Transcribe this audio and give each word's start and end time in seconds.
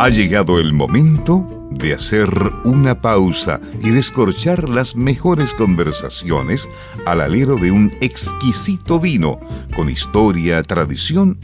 Ha 0.00 0.10
llegado 0.10 0.60
el 0.60 0.72
momento 0.72 1.44
de 1.72 1.92
hacer 1.92 2.30
una 2.62 3.00
pausa 3.00 3.60
y 3.82 3.90
descorchar 3.90 4.68
las 4.68 4.94
mejores 4.94 5.52
conversaciones 5.52 6.68
al 7.04 7.20
alero 7.20 7.56
de 7.56 7.72
un 7.72 7.90
exquisito 8.00 9.00
vino 9.00 9.40
con 9.74 9.90
historia, 9.90 10.62
tradición 10.62 11.40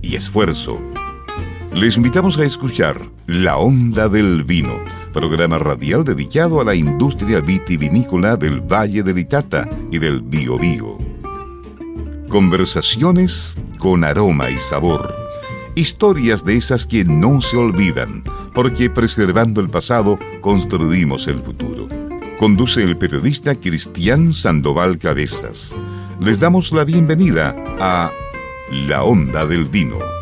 y 0.00 0.16
esfuerzo. 0.16 0.80
Les 1.74 1.98
invitamos 1.98 2.38
a 2.38 2.44
escuchar 2.44 3.02
La 3.26 3.58
Onda 3.58 4.08
del 4.08 4.44
Vino, 4.44 4.78
programa 5.12 5.58
radial 5.58 6.02
dedicado 6.02 6.62
a 6.62 6.64
la 6.64 6.74
industria 6.74 7.40
vitivinícola 7.40 8.38
del 8.38 8.62
Valle 8.62 9.02
del 9.02 9.18
Itata 9.18 9.68
y 9.90 9.98
del 9.98 10.22
Biobío. 10.22 10.96
Conversaciones 12.30 13.58
con 13.78 14.04
aroma 14.04 14.48
y 14.48 14.56
sabor. 14.56 15.29
Historias 15.76 16.44
de 16.44 16.56
esas 16.56 16.84
que 16.84 17.04
no 17.04 17.40
se 17.40 17.56
olvidan, 17.56 18.24
porque 18.52 18.90
preservando 18.90 19.60
el 19.60 19.70
pasado 19.70 20.18
construimos 20.40 21.28
el 21.28 21.40
futuro. 21.40 21.88
Conduce 22.38 22.82
el 22.82 22.98
periodista 22.98 23.54
Cristian 23.54 24.34
Sandoval 24.34 24.98
Cabezas. 24.98 25.76
Les 26.20 26.40
damos 26.40 26.72
la 26.72 26.84
bienvenida 26.84 27.54
a 27.78 28.10
La 28.72 29.04
Onda 29.04 29.46
del 29.46 29.64
Vino. 29.64 30.19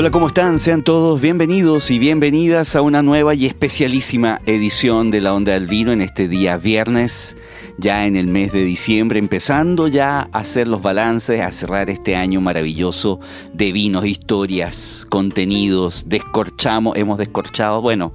Hola, 0.00 0.12
¿cómo 0.12 0.28
están? 0.28 0.60
Sean 0.60 0.84
todos 0.84 1.20
bienvenidos 1.20 1.90
y 1.90 1.98
bienvenidas 1.98 2.76
a 2.76 2.82
una 2.82 3.02
nueva 3.02 3.34
y 3.34 3.46
especialísima 3.46 4.40
edición 4.46 5.10
de 5.10 5.20
La 5.20 5.34
Onda 5.34 5.54
del 5.54 5.66
Vino 5.66 5.90
en 5.90 6.02
este 6.02 6.28
día 6.28 6.56
viernes, 6.56 7.36
ya 7.78 8.06
en 8.06 8.14
el 8.14 8.28
mes 8.28 8.52
de 8.52 8.62
diciembre, 8.62 9.18
empezando 9.18 9.88
ya 9.88 10.20
a 10.20 10.38
hacer 10.38 10.68
los 10.68 10.82
balances, 10.82 11.40
a 11.40 11.50
cerrar 11.50 11.90
este 11.90 12.14
año 12.14 12.40
maravilloso 12.40 13.18
de 13.52 13.72
vinos, 13.72 14.06
historias, 14.06 15.04
contenidos, 15.10 16.04
descorchamos, 16.06 16.96
hemos 16.96 17.18
descorchado, 17.18 17.82
bueno, 17.82 18.12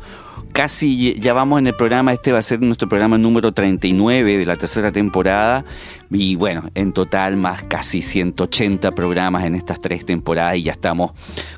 casi 0.53 1.15
ya 1.19 1.33
vamos 1.33 1.59
en 1.59 1.67
el 1.67 1.75
programa, 1.75 2.13
este 2.13 2.31
va 2.31 2.39
a 2.39 2.43
ser 2.43 2.61
nuestro 2.61 2.87
programa 2.87 3.17
número 3.17 3.51
39 3.51 4.37
de 4.37 4.45
la 4.45 4.55
tercera 4.55 4.91
temporada. 4.91 5.65
Y 6.09 6.35
bueno, 6.35 6.69
en 6.75 6.93
total 6.93 7.35
más 7.35 7.63
casi 7.63 8.01
180 8.01 8.91
programas 8.93 9.45
en 9.45 9.55
estas 9.55 9.81
tres 9.81 10.05
temporadas 10.05 10.57
y 10.57 10.63
ya 10.63 10.71
estamos 10.71 11.11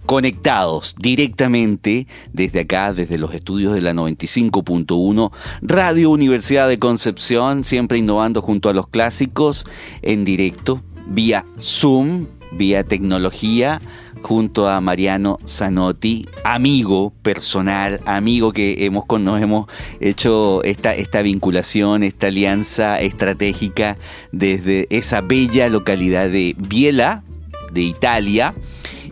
conectados 0.06 0.96
directamente 0.98 2.08
desde 2.32 2.62
acá, 2.62 2.94
desde 2.94 3.18
los 3.18 3.34
estudios 3.34 3.74
de 3.74 3.82
la 3.82 3.94
95.1 3.94 5.32
Radio 5.62 6.10
Universidad 6.10 6.68
de 6.68 6.80
Concepción, 6.80 7.64
siempre 7.64 7.98
innovando 7.98 8.42
junto 8.42 8.70
a 8.70 8.74
los 8.74 8.88
clásicos 8.88 9.68
en 10.02 10.24
directo, 10.24 10.82
vía 11.06 11.46
Zoom, 11.60 12.28
vía 12.54 12.84
tecnología 12.84 13.80
junto 14.26 14.68
a 14.68 14.82
Mariano 14.82 15.38
Zanotti, 15.48 16.28
amigo 16.44 17.14
personal, 17.22 18.02
amigo 18.06 18.52
que 18.52 18.84
hemos, 18.84 19.06
nos 19.20 19.40
hemos 19.40 19.68
hecho 20.00 20.64
esta, 20.64 20.96
esta 20.96 21.22
vinculación, 21.22 22.02
esta 22.02 22.28
alianza 22.28 23.00
estratégica 23.00 23.98
desde 24.32 24.88
esa 24.90 25.22
bella 25.22 25.70
localidad 25.70 26.28
de 26.28 26.56
Biela, 26.58 27.24
de 27.72 27.82
Italia. 27.82 28.56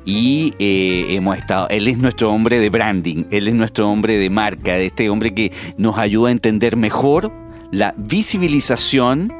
Y 0.03 0.55
eh, 0.57 1.05
hemos 1.11 1.37
estado, 1.37 1.67
él 1.69 1.87
es 1.87 1.99
nuestro 1.99 2.31
hombre 2.31 2.59
de 2.59 2.71
branding, 2.71 3.25
él 3.29 3.47
es 3.47 3.53
nuestro 3.53 3.89
hombre 3.91 4.17
de 4.17 4.31
marca, 4.31 4.77
este 4.77 5.11
hombre 5.11 5.35
que 5.35 5.51
nos 5.77 5.99
ayuda 5.99 6.29
a 6.29 6.31
entender 6.31 6.75
mejor 6.75 7.31
la 7.71 7.93
visibilización 7.97 9.31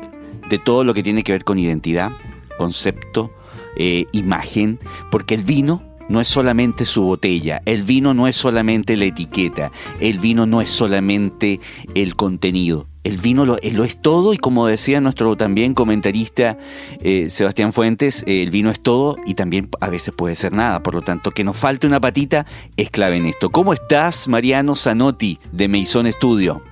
de 0.49 0.59
todo 0.59 0.83
lo 0.83 0.93
que 0.93 1.01
tiene 1.01 1.23
que 1.23 1.31
ver 1.31 1.43
con 1.43 1.57
identidad, 1.57 2.11
concepto, 2.59 3.33
eh, 3.77 4.05
imagen, 4.11 4.79
porque 5.11 5.35
el 5.35 5.43
vino 5.43 5.83
no 6.09 6.21
es 6.21 6.27
solamente 6.27 6.85
su 6.85 7.03
botella, 7.03 7.61
el 7.65 7.83
vino 7.83 8.13
no 8.13 8.27
es 8.27 8.35
solamente 8.35 8.97
la 8.97 9.05
etiqueta, 9.05 9.71
el 9.99 10.19
vino 10.19 10.45
no 10.45 10.61
es 10.61 10.69
solamente 10.69 11.59
el 11.95 12.15
contenido. 12.15 12.87
El 13.03 13.17
vino 13.17 13.45
lo, 13.45 13.57
es 13.57 14.01
todo 14.01 14.33
y 14.33 14.37
como 14.37 14.65
decía 14.65 15.01
nuestro 15.01 15.35
también 15.35 15.73
comentarista 15.73 16.57
eh, 17.01 17.29
Sebastián 17.29 17.73
Fuentes, 17.73 18.23
el 18.27 18.49
vino 18.49 18.71
es 18.71 18.81
todo 18.81 19.17
y 19.25 19.33
también 19.33 19.67
a 19.81 19.89
veces 19.89 20.13
puede 20.15 20.35
ser 20.35 20.53
nada. 20.53 20.81
Por 20.83 20.95
lo 20.95 21.01
tanto, 21.01 21.31
que 21.31 21.43
nos 21.43 21.57
falte 21.57 21.85
una 21.85 21.99
patita 21.99 22.45
es 22.77 22.89
clave 22.89 23.17
en 23.17 23.25
esto. 23.25 23.49
¿Cómo 23.49 23.73
estás, 23.73 24.29
Mariano 24.29 24.73
Zanotti 24.75 25.37
de 25.51 25.67
Meison 25.67 26.09
Studio? 26.09 26.63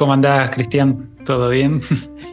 ¿Cómo 0.00 0.14
andás, 0.14 0.50
Cristian? 0.50 1.10
¿Todo 1.26 1.50
bien? 1.50 1.82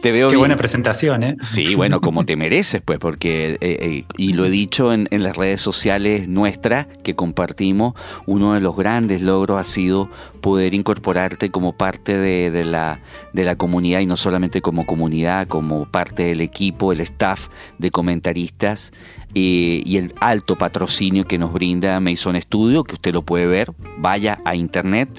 Te 0.00 0.10
veo 0.10 0.30
Qué 0.30 0.38
buena 0.38 0.56
presentación, 0.56 1.22
¿eh? 1.22 1.36
Sí, 1.42 1.74
bueno, 1.74 2.00
como 2.00 2.24
te 2.24 2.34
mereces, 2.34 2.80
pues, 2.82 2.98
porque, 2.98 3.50
eh, 3.50 3.58
eh, 3.60 4.04
y 4.16 4.32
lo 4.32 4.46
he 4.46 4.50
dicho 4.50 4.90
en, 4.94 5.06
las 5.10 5.36
redes 5.36 5.60
sociales 5.60 6.28
nuestras 6.28 6.86
que 7.02 7.14
compartimos, 7.14 7.92
uno 8.24 8.54
de 8.54 8.60
los 8.60 8.74
grandes 8.74 9.20
logros 9.20 9.60
ha 9.60 9.64
sido 9.64 10.08
poder 10.40 10.72
incorporarte 10.72 11.50
como 11.50 11.76
parte 11.76 12.16
de, 12.16 12.64
la, 12.64 13.02
de 13.34 13.44
la 13.44 13.56
comunidad 13.56 14.00
y 14.00 14.06
no 14.06 14.16
solamente 14.16 14.62
como 14.62 14.86
comunidad, 14.86 15.46
como 15.46 15.84
parte 15.84 16.22
del 16.22 16.40
equipo, 16.40 16.92
el 16.94 17.02
staff 17.02 17.48
de 17.76 17.90
comentaristas 17.90 18.94
eh, 19.34 19.82
y 19.84 19.98
el 19.98 20.14
alto 20.22 20.56
patrocinio 20.56 21.26
que 21.26 21.36
nos 21.36 21.52
brinda 21.52 22.00
Mason 22.00 22.40
Studio, 22.40 22.82
que 22.82 22.94
usted 22.94 23.12
lo 23.12 23.20
puede 23.20 23.46
ver, 23.46 23.72
vaya 23.98 24.40
a 24.46 24.54
internet 24.54 25.10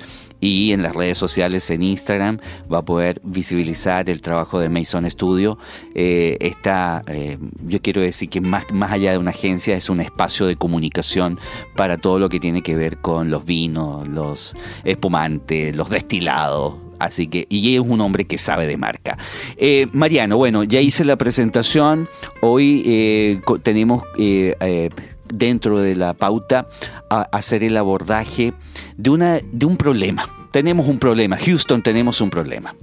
y 0.42 0.72
en 0.72 0.84
las 0.84 0.96
redes 0.96 1.18
sociales, 1.18 1.70
en 1.70 1.84
Instagram, 1.84 2.40
va 2.72 2.80
a 2.80 2.86
poder 2.86 3.20
visibilizar 3.24 4.10
el 4.10 4.22
trabajo 4.22 4.60
de 4.60 4.70
Mason 4.70 5.10
Studio. 5.10 5.58
Eh, 5.96 6.38
eh, 6.40 7.38
yo 7.66 7.82
quiero 7.82 8.02
decir 8.02 8.30
que 8.30 8.42
más, 8.42 8.66
más 8.72 8.92
allá 8.92 9.12
de 9.12 9.18
una 9.18 9.32
agencia, 9.32 9.76
es 9.76 9.90
un 9.90 10.00
espacio 10.00 10.46
de 10.46 10.56
comunicación 10.56 11.40
para 11.76 11.98
todo 11.98 12.20
lo 12.20 12.30
que 12.30 12.40
tiene 12.40 12.62
que 12.62 12.76
ver 12.76 12.98
con 12.98 13.30
los 13.30 13.46
vinos, 13.46 14.08
los 14.08 14.56
espumantes, 14.84 15.76
los 15.76 15.90
destilados, 15.90 16.76
Así 17.00 17.28
que, 17.28 17.48
y 17.48 17.76
es 17.76 17.80
un 17.80 18.02
hombre 18.02 18.26
que 18.26 18.38
sabe 18.38 18.68
de 18.68 18.76
marca. 18.76 19.18
Eh, 19.56 19.88
Mariano, 19.94 20.36
bueno, 20.36 20.66
ya 20.66 20.82
hice 20.82 21.06
la 21.06 21.16
presentación. 21.16 22.10
Hoy 22.42 23.40
tenemos 23.64 24.04
dentro 25.34 25.80
de 25.80 25.96
la 25.96 26.14
pauta 26.14 26.68
hacer 27.10 27.64
el 27.64 27.78
abordaje 27.78 28.54
de, 29.00 29.10
una, 29.10 29.40
de 29.40 29.66
un 29.66 29.78
problema. 29.78 30.28
Tenemos 30.52 30.90
un 30.90 31.00
problema, 31.00 31.38
Houston 31.38 31.82
tenemos 31.82 32.20
un 32.20 32.30
problema. 32.30 32.76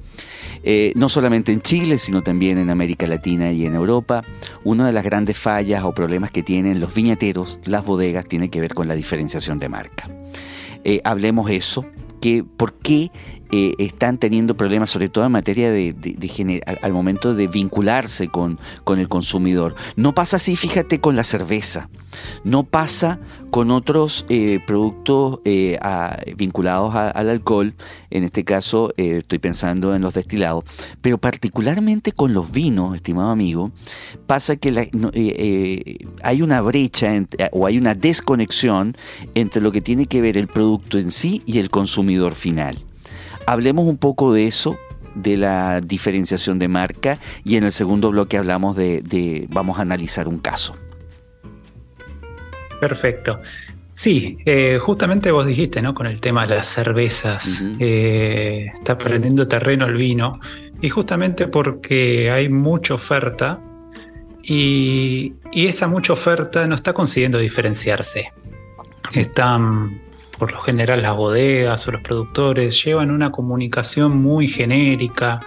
Eh, 0.62 0.92
no 0.96 1.08
solamente 1.08 1.52
en 1.52 1.60
Chile, 1.60 1.98
sino 1.98 2.22
también 2.22 2.58
en 2.58 2.70
América 2.70 3.06
Latina 3.06 3.52
y 3.52 3.66
en 3.66 3.74
Europa. 3.74 4.24
Una 4.64 4.86
de 4.86 4.92
las 4.92 5.04
grandes 5.04 5.36
fallas 5.36 5.84
o 5.84 5.92
problemas 5.92 6.30
que 6.30 6.42
tienen 6.42 6.80
los 6.80 6.94
viñateros, 6.94 7.60
las 7.64 7.84
bodegas, 7.84 8.26
tiene 8.26 8.48
que 8.48 8.60
ver 8.60 8.74
con 8.74 8.88
la 8.88 8.94
diferenciación 8.94 9.58
de 9.58 9.68
marca. 9.68 10.08
Eh, 10.84 11.00
hablemos 11.04 11.50
eso, 11.50 11.84
que, 12.20 12.42
¿por 12.44 12.72
qué 12.72 13.10
eh, 13.52 13.74
están 13.78 14.18
teniendo 14.18 14.56
problemas, 14.56 14.90
sobre 14.90 15.08
todo 15.08 15.24
en 15.24 15.32
materia 15.32 15.70
de, 15.70 15.94
al 16.82 16.92
momento 16.92 17.34
de 17.34 17.46
vincularse 17.46 18.28
con, 18.28 18.58
con, 18.84 18.98
el 18.98 19.08
consumidor. 19.08 19.74
No 19.94 20.14
pasa 20.14 20.36
así, 20.36 20.56
fíjate, 20.56 21.00
con 21.00 21.16
la 21.16 21.24
cerveza. 21.24 21.88
No 22.44 22.64
pasa 22.64 23.20
con 23.50 23.70
otros 23.70 24.24
eh, 24.28 24.60
productos 24.66 25.40
eh, 25.44 25.78
vinculados 26.36 26.94
al 26.94 27.28
alcohol. 27.28 27.74
En 28.10 28.24
este 28.24 28.44
caso, 28.44 28.92
estoy 28.96 29.38
pensando 29.38 29.94
en 29.94 30.02
los 30.02 30.14
destilados. 30.14 30.64
Pero 31.00 31.18
particularmente 31.18 32.12
con 32.12 32.32
los 32.32 32.50
vinos, 32.50 32.94
estimado 32.94 33.30
amigo, 33.30 33.70
pasa 34.26 34.56
que 34.56 34.90
hay 36.22 36.42
una 36.42 36.60
brecha 36.62 37.12
o 37.52 37.66
hay 37.66 37.78
una 37.78 37.94
desconexión 37.94 38.96
entre 39.34 39.60
lo 39.60 39.72
que 39.72 39.80
tiene 39.80 40.06
que 40.06 40.20
ver 40.20 40.36
el 40.36 40.48
producto 40.48 40.98
en 40.98 41.10
sí 41.10 41.42
y 41.46 41.58
el 41.58 41.70
consumidor 41.70 42.34
final. 42.34 42.85
Hablemos 43.46 43.86
un 43.86 43.96
poco 43.96 44.32
de 44.32 44.46
eso, 44.46 44.76
de 45.14 45.36
la 45.36 45.80
diferenciación 45.80 46.58
de 46.58 46.68
marca 46.68 47.18
y 47.44 47.56
en 47.56 47.64
el 47.64 47.72
segundo 47.72 48.10
bloque 48.10 48.36
hablamos 48.36 48.76
de, 48.76 49.46
vamos 49.50 49.78
a 49.78 49.82
analizar 49.82 50.28
un 50.28 50.38
caso. 50.38 50.76
Perfecto. 52.80 53.40
Sí, 53.94 54.36
eh, 54.44 54.78
justamente 54.78 55.30
vos 55.30 55.46
dijiste, 55.46 55.80
¿no? 55.80 55.94
Con 55.94 56.06
el 56.06 56.20
tema 56.20 56.46
de 56.46 56.56
las 56.56 56.66
cervezas, 56.66 57.64
eh, 57.80 58.70
está 58.74 58.98
perdiendo 58.98 59.48
terreno 59.48 59.86
el 59.86 59.94
vino 59.94 60.38
y 60.82 60.90
justamente 60.90 61.48
porque 61.48 62.30
hay 62.30 62.50
mucha 62.50 62.92
oferta 62.92 63.58
y, 64.42 65.32
y 65.50 65.66
esa 65.66 65.88
mucha 65.88 66.12
oferta 66.12 66.66
no 66.66 66.74
está 66.74 66.92
consiguiendo 66.92 67.38
diferenciarse. 67.38 68.32
Están 69.14 70.02
por 70.38 70.52
lo 70.52 70.60
general 70.60 71.02
las 71.02 71.14
bodegas 71.14 71.86
o 71.88 71.92
los 71.92 72.02
productores 72.02 72.84
llevan 72.84 73.10
una 73.10 73.30
comunicación 73.32 74.16
muy 74.16 74.48
genérica 74.48 75.40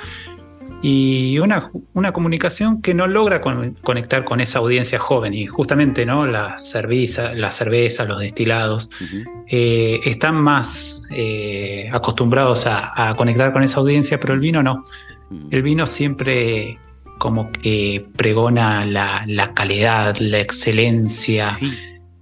y 0.81 1.37
una, 1.39 1.71
una 1.93 2.13
comunicación 2.13 2.81
que 2.81 2.93
no 2.93 3.05
logra 3.05 3.41
conectar 3.41 4.23
con 4.23 4.39
esa 4.39 4.59
audiencia 4.59 4.97
joven. 4.97 5.33
Y 5.33 5.45
justamente 5.45 6.05
¿no? 6.05 6.25
la, 6.25 6.57
cerveza, 6.57 7.33
la 7.33 7.51
cerveza, 7.51 8.05
los 8.05 8.19
destilados, 8.19 8.89
eh, 9.47 9.99
están 10.05 10.35
más 10.35 11.03
eh, 11.09 11.89
acostumbrados 11.91 12.65
a, 12.65 13.13
conectar 13.17 13.51
con 13.51 13.63
esa 13.63 13.81
audiencia, 13.81 14.19
pero 14.19 14.33
el 14.33 14.39
vino 14.39 14.63
no. 14.63 14.85
El 15.51 15.61
vino 15.61 15.85
siempre 15.85 16.79
como 17.17 17.51
que 17.51 18.05
pregona 18.15 18.85
la, 18.85 19.53
calidad, 19.53 20.15
la 20.19 20.39
excelencia. 20.39 21.49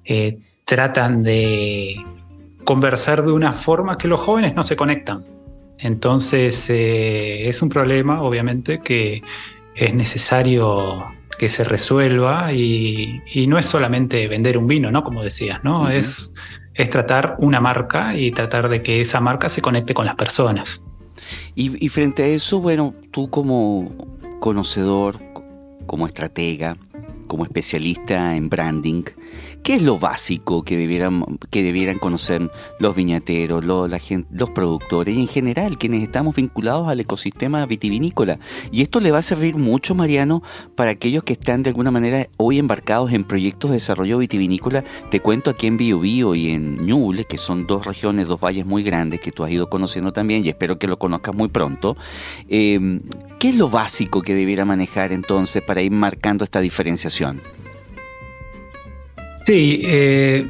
Eh, 0.03 0.39
tratan 0.65 1.21
de 1.21 1.95
conversar 2.67 3.25
de 3.25 3.31
una 3.31 3.53
forma 3.53 3.97
que 3.97 4.09
los 4.09 4.19
jóvenes 4.19 4.53
no 4.53 4.61
se 4.61 4.75
conectan. 4.75 5.23
Entonces 5.77 6.69
eh, 6.69 7.47
es 7.47 7.61
un 7.61 7.69
problema, 7.69 8.21
obviamente, 8.21 8.81
que 8.81 9.21
es 9.73 9.93
necesario 9.93 11.05
que 11.39 11.47
se 11.47 11.63
resuelva 11.63 12.51
y, 12.51 13.21
no 13.47 13.57
es 13.57 13.67
solamente 13.67 14.27
vender 14.27 14.57
un 14.57 14.67
vino, 14.67 14.91
¿no? 14.91 15.01
Como 15.05 15.23
decías, 15.23 15.63
¿no? 15.63 15.89
es, 15.89 16.33
es 16.73 16.89
tratar 16.89 17.37
una 17.39 17.61
marca 17.61 18.17
y 18.17 18.31
tratar 18.31 18.67
de 18.67 18.83
que 18.83 18.99
esa 18.99 19.21
marca 19.21 19.47
se 19.47 19.61
conecte 19.61 19.93
con 19.93 20.05
las 20.05 20.15
personas. 20.15 20.83
Y, 21.55 21.87
frente 21.87 22.23
a 22.23 22.27
eso, 22.27 22.59
bueno, 22.59 22.93
tú 23.11 23.29
como 23.29 23.93
conocedor, 24.41 25.21
como 25.85 26.05
estratega, 26.05 26.75
como 27.27 27.45
especialista 27.45 28.35
en 28.35 28.49
branding, 28.49 29.03
¿Qué 29.67 29.75
es 29.75 29.81
lo 29.81 29.99
básico 29.99 30.63
que 30.63 30.77
debieran, 30.77 31.25
que 31.49 31.61
debieran 31.61 31.99
conocer 31.99 32.49
los 32.79 32.95
viñateros, 32.95 33.65
los, 33.65 34.49
productores 34.55 35.13
y 35.13 35.19
en 35.19 35.27
general 35.27 35.77
quienes 35.77 36.03
estamos 36.03 36.37
vinculados 36.37 36.87
al 36.87 37.01
ecosistema 37.01 37.65
vitivinícola? 37.65 38.39
Y 38.71 38.81
esto 38.81 39.01
le 39.01 39.11
va 39.11 39.17
a 39.17 39.21
servir 39.21 39.57
mucho, 39.57 39.93
Mariano, 39.93 40.41
para 40.75 40.91
aquellos 40.91 41.23
que 41.23 41.33
están 41.33 41.63
de 41.63 41.71
alguna 41.71 41.91
manera 41.91 42.29
hoy 42.37 42.59
embarcados 42.59 43.11
en 43.11 43.25
proyectos 43.25 43.71
de 43.71 43.75
desarrollo 43.75 44.19
vitivinícola. 44.19 44.85
Te 45.11 45.19
cuento 45.19 45.49
aquí 45.49 45.67
en 45.67 45.75
Biobío 45.75 46.33
y 46.33 46.51
en 46.51 46.77
Ñuble, 46.77 47.25
que 47.25 47.37
son 47.37 47.67
dos 47.67 47.85
regiones, 47.85 48.27
dos 48.27 48.39
valles 48.39 48.65
muy 48.65 48.83
grandes 48.83 49.19
que 49.19 49.33
tú 49.33 49.43
has 49.43 49.51
ido 49.51 49.69
conociendo 49.69 50.13
también 50.13 50.45
y 50.45 50.47
espero 50.47 50.79
que 50.79 50.87
lo 50.87 50.97
conozcas 50.97 51.35
muy 51.35 51.49
pronto. 51.49 51.97
Eh, 52.47 53.01
¿Qué 53.37 53.49
es 53.49 53.55
lo 53.55 53.69
básico 53.69 54.21
que 54.21 54.33
debiera 54.33 54.63
manejar 54.63 55.11
entonces 55.11 55.61
para 55.61 55.81
ir 55.81 55.91
marcando 55.91 56.45
esta 56.45 56.61
diferenciación? 56.61 57.41
Sí, 59.47 59.79
eh, 59.81 60.45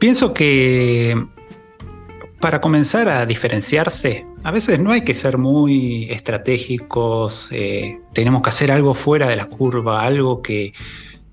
pienso 0.00 0.34
que 0.34 1.14
para 2.40 2.60
comenzar 2.60 3.08
a 3.08 3.24
diferenciarse, 3.24 4.26
a 4.42 4.50
veces 4.50 4.80
no 4.80 4.90
hay 4.90 5.02
que 5.02 5.14
ser 5.14 5.38
muy 5.38 6.10
estratégicos, 6.10 7.46
eh, 7.52 8.00
tenemos 8.12 8.42
que 8.42 8.48
hacer 8.48 8.72
algo 8.72 8.94
fuera 8.94 9.28
de 9.28 9.36
la 9.36 9.44
curva, 9.44 10.02
algo 10.02 10.42
que 10.42 10.74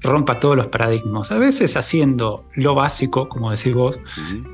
rompa 0.02 0.40
todos 0.40 0.56
los 0.56 0.68
paradigmas. 0.68 1.32
A 1.32 1.40
veces 1.40 1.78
haciendo 1.78 2.46
lo 2.54 2.76
básico, 2.76 3.28
como 3.28 3.50
decís 3.50 3.74
vos, 3.74 4.00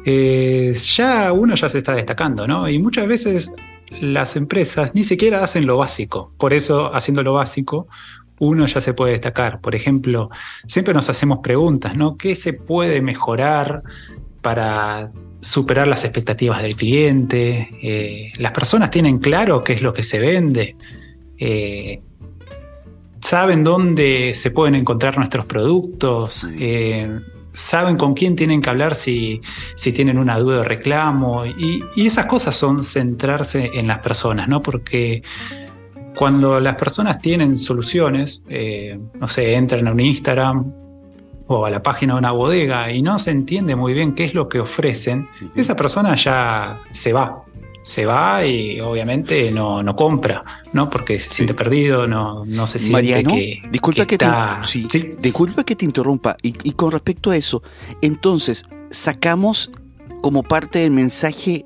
eh, 0.06 0.72
ya 0.96 1.34
uno 1.34 1.56
ya 1.56 1.68
se 1.68 1.80
está 1.80 1.94
destacando, 1.94 2.48
¿no? 2.48 2.70
Y 2.70 2.80
muchas 2.80 3.06
veces 3.06 3.52
las 4.00 4.38
empresas 4.38 4.92
ni 4.94 5.04
siquiera 5.04 5.44
hacen 5.44 5.66
lo 5.66 5.76
básico. 5.76 6.32
Por 6.38 6.54
eso, 6.54 6.96
haciendo 6.96 7.22
lo 7.22 7.34
básico, 7.34 7.90
uno 8.40 8.66
ya 8.66 8.82
se 8.82 8.94
puede 8.94 9.14
destacar. 9.14 9.62
Por 9.62 9.76
ejemplo, 9.76 10.30
siempre 10.68 10.94
nos 10.94 11.10
hacemos 11.10 11.40
preguntas, 11.40 11.96
¿no? 11.96 12.16
¿Qué 12.16 12.36
se 12.36 12.54
puede 12.54 13.02
mejorar 13.02 13.84
para 14.42 15.12
superar 15.42 15.88
las 15.88 16.04
expectativas 16.04 16.62
del 16.62 16.76
cliente? 16.76 17.70
Eh, 17.82 18.32
las 18.38 18.52
personas 18.52 18.92
tienen 18.92 19.20
claro 19.20 19.62
qué 19.62 19.74
es 19.74 19.82
lo 19.82 19.94
que 19.94 20.04
se 20.04 20.20
vende. 20.20 20.76
Eh, 21.38 22.02
saben 23.22 23.64
dónde 23.64 24.34
se 24.34 24.52
pueden 24.52 24.76
encontrar 24.76 25.18
nuestros 25.18 25.46
productos. 25.46 26.48
Eh, 26.58 27.20
saben 27.54 27.98
con 27.98 28.14
quién 28.14 28.36
tienen 28.36 28.62
que 28.62 28.70
hablar 28.70 28.96
si, 28.96 29.42
si 29.76 29.92
tienen 29.92 30.18
una 30.18 30.40
duda 30.40 30.60
de 30.60 30.64
reclamo. 30.64 31.46
Y, 31.46 31.84
y, 31.96 32.08
esas 32.08 32.26
cosas 32.26 32.56
son 32.56 32.84
centrarse 32.84 33.72
en 33.74 33.88
las 33.88 34.00
personas, 34.00 34.48
¿no? 34.48 34.62
Porque 34.62 35.24
cuando 36.16 36.60
las 36.60 36.76
personas 36.76 37.20
tienen 37.20 37.58
soluciones, 37.58 38.42
eh, 38.50 39.00
no 39.20 39.28
sé, 39.28 39.54
entran 39.54 39.88
a 39.88 39.92
un 39.92 40.00
Instagram 40.00 40.74
o 41.48 41.66
a 41.66 41.70
la 41.70 41.82
página 41.82 42.14
de 42.14 42.20
una 42.20 42.32
bodega 42.32 42.92
y 42.92 43.02
no 43.02 43.18
se 43.20 43.32
entiende 43.32 43.76
muy 43.76 43.94
bien 43.94 44.14
qué 44.14 44.24
es 44.24 44.34
lo 44.34 44.48
que 44.48 44.60
ofrecen, 44.60 45.28
esa 45.56 45.76
persona 45.76 46.16
ya 46.16 46.80
se 46.92 47.14
va. 47.14 47.44
Se 47.82 48.06
va 48.06 48.46
y 48.46 48.80
obviamente 48.82 49.50
no, 49.50 49.82
no 49.82 49.96
compra, 49.96 50.44
¿no? 50.74 50.90
Porque 50.90 51.20
se 51.20 51.32
siente 51.32 51.56
perdido, 51.56 52.06
no, 52.06 52.46
no 52.46 52.68
se 52.68 52.78
siente 52.78 52.94
Mariano, 52.94 53.32
que, 53.32 53.64
disculpa 53.72 54.06
que, 54.06 54.18
te, 54.18 54.28
disculpa 55.20 55.64
que 55.64 55.76
te 55.76 55.86
interrumpa. 55.86 56.36
Y, 56.44 56.54
y 56.64 56.74
con 56.74 56.92
respecto 56.92 57.32
a 57.32 57.38
eso, 57.38 57.64
entonces, 58.02 58.66
sacamos 58.92 59.72
como 60.22 60.44
parte 60.44 60.80
del 60.80 60.92
mensaje 60.92 61.66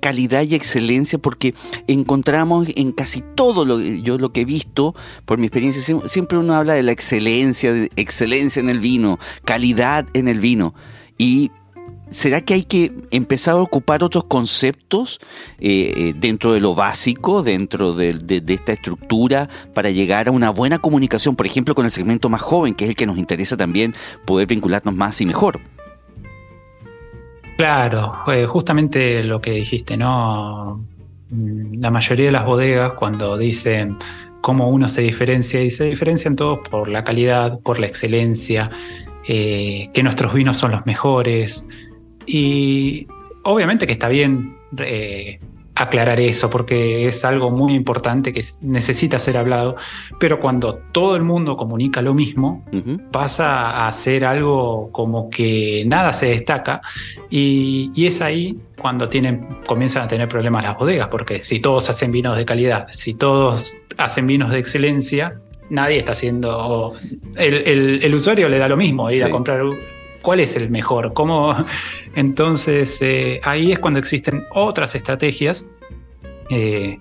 calidad 0.00 0.42
y 0.42 0.54
excelencia 0.54 1.18
porque 1.18 1.54
encontramos 1.86 2.68
en 2.74 2.92
casi 2.92 3.22
todo 3.34 3.64
lo 3.64 3.80
yo 3.80 4.18
lo 4.18 4.32
que 4.32 4.42
he 4.42 4.44
visto 4.44 4.94
por 5.24 5.38
mi 5.38 5.46
experiencia 5.46 5.82
siempre 6.06 6.38
uno 6.38 6.54
habla 6.54 6.74
de 6.74 6.82
la 6.82 6.92
excelencia 6.92 7.72
excelencia 7.96 8.60
en 8.60 8.68
el 8.68 8.80
vino 8.80 9.18
calidad 9.44 10.06
en 10.14 10.28
el 10.28 10.40
vino 10.40 10.74
y 11.18 11.50
¿Será 12.10 12.40
que 12.40 12.54
hay 12.54 12.64
que 12.64 12.92
empezar 13.12 13.54
a 13.54 13.62
ocupar 13.62 14.02
otros 14.02 14.24
conceptos 14.24 15.20
eh, 15.60 15.92
eh, 15.96 16.14
dentro 16.16 16.52
de 16.52 16.60
lo 16.60 16.74
básico, 16.74 17.44
dentro 17.44 17.92
de, 17.92 18.14
de, 18.14 18.52
esta 18.52 18.72
estructura, 18.72 19.48
para 19.74 19.90
llegar 19.90 20.26
a 20.26 20.32
una 20.32 20.50
buena 20.50 20.78
comunicación, 20.78 21.36
por 21.36 21.46
ejemplo, 21.46 21.76
con 21.76 21.84
el 21.84 21.92
segmento 21.92 22.28
más 22.28 22.42
joven, 22.42 22.74
que 22.74 22.84
es 22.84 22.90
el 22.90 22.96
que 22.96 23.06
nos 23.06 23.16
interesa 23.16 23.56
también 23.56 23.94
poder 24.24 24.48
vincularnos 24.48 24.96
más 24.96 25.20
y 25.20 25.26
mejor? 25.26 25.60
Claro, 27.60 28.22
justamente 28.48 29.22
lo 29.22 29.38
que 29.42 29.50
dijiste, 29.50 29.94
¿no? 29.94 30.82
La 31.30 31.90
mayoría 31.90 32.24
de 32.24 32.32
las 32.32 32.46
bodegas 32.46 32.94
cuando 32.94 33.36
dicen 33.36 33.98
cómo 34.40 34.70
uno 34.70 34.88
se 34.88 35.02
diferencia, 35.02 35.60
y 35.60 35.70
se 35.70 35.84
diferencian 35.84 36.36
todos 36.36 36.66
por 36.70 36.88
la 36.88 37.04
calidad, 37.04 37.60
por 37.60 37.78
la 37.78 37.86
excelencia, 37.86 38.70
eh, 39.28 39.90
que 39.92 40.02
nuestros 40.02 40.32
vinos 40.32 40.56
son 40.56 40.70
los 40.70 40.86
mejores. 40.86 41.68
Y 42.24 43.06
obviamente 43.44 43.86
que 43.86 43.92
está 43.92 44.08
bien 44.08 44.56
eh, 44.78 45.38
aclarar 45.80 46.20
eso 46.20 46.50
porque 46.50 47.08
es 47.08 47.24
algo 47.24 47.50
muy 47.50 47.74
importante 47.74 48.34
que 48.34 48.44
necesita 48.60 49.18
ser 49.18 49.38
hablado, 49.38 49.76
pero 50.18 50.38
cuando 50.38 50.74
todo 50.92 51.16
el 51.16 51.22
mundo 51.22 51.56
comunica 51.56 52.02
lo 52.02 52.12
mismo, 52.12 52.64
pasa 53.10 53.86
a 53.86 53.92
ser 53.92 54.26
algo 54.26 54.90
como 54.92 55.30
que 55.30 55.84
nada 55.86 56.12
se 56.12 56.26
destaca 56.26 56.82
y, 57.30 57.92
es 57.96 58.20
ahí 58.22 58.58
cuando 58.76 59.08
tienen, 59.08 59.46
comienzan 59.66 60.02
a 60.02 60.08
tener 60.08 60.28
problemas 60.28 60.64
las 60.64 60.76
bodegas, 60.76 61.08
porque 61.08 61.44
si 61.44 61.60
todos 61.60 61.88
hacen 61.88 62.10
vinos 62.10 62.36
de 62.36 62.44
calidad, 62.44 62.88
si 62.90 63.14
todos 63.14 63.78
hacen 63.96 64.26
vinos 64.26 64.50
de 64.50 64.58
excelencia, 64.58 65.38
nadie 65.70 65.98
está 65.98 66.12
haciendo, 66.12 66.94
el, 67.38 68.14
usuario 68.14 68.48
le 68.48 68.58
da 68.58 68.68
lo 68.68 68.76
mismo 68.76 69.10
ir 69.10 69.22
a 69.24 69.30
comprar 69.30 69.62
cuál 70.22 70.40
es 70.40 70.56
el 70.56 70.70
mejor, 70.70 71.12
cómo. 71.12 71.54
Entonces 72.14 72.98
eh, 73.02 73.40
ahí 73.44 73.72
es 73.72 73.78
cuando 73.78 73.98
existen 73.98 74.44
otras 74.52 74.94
estrategias 74.94 75.66
eh, 76.48 76.98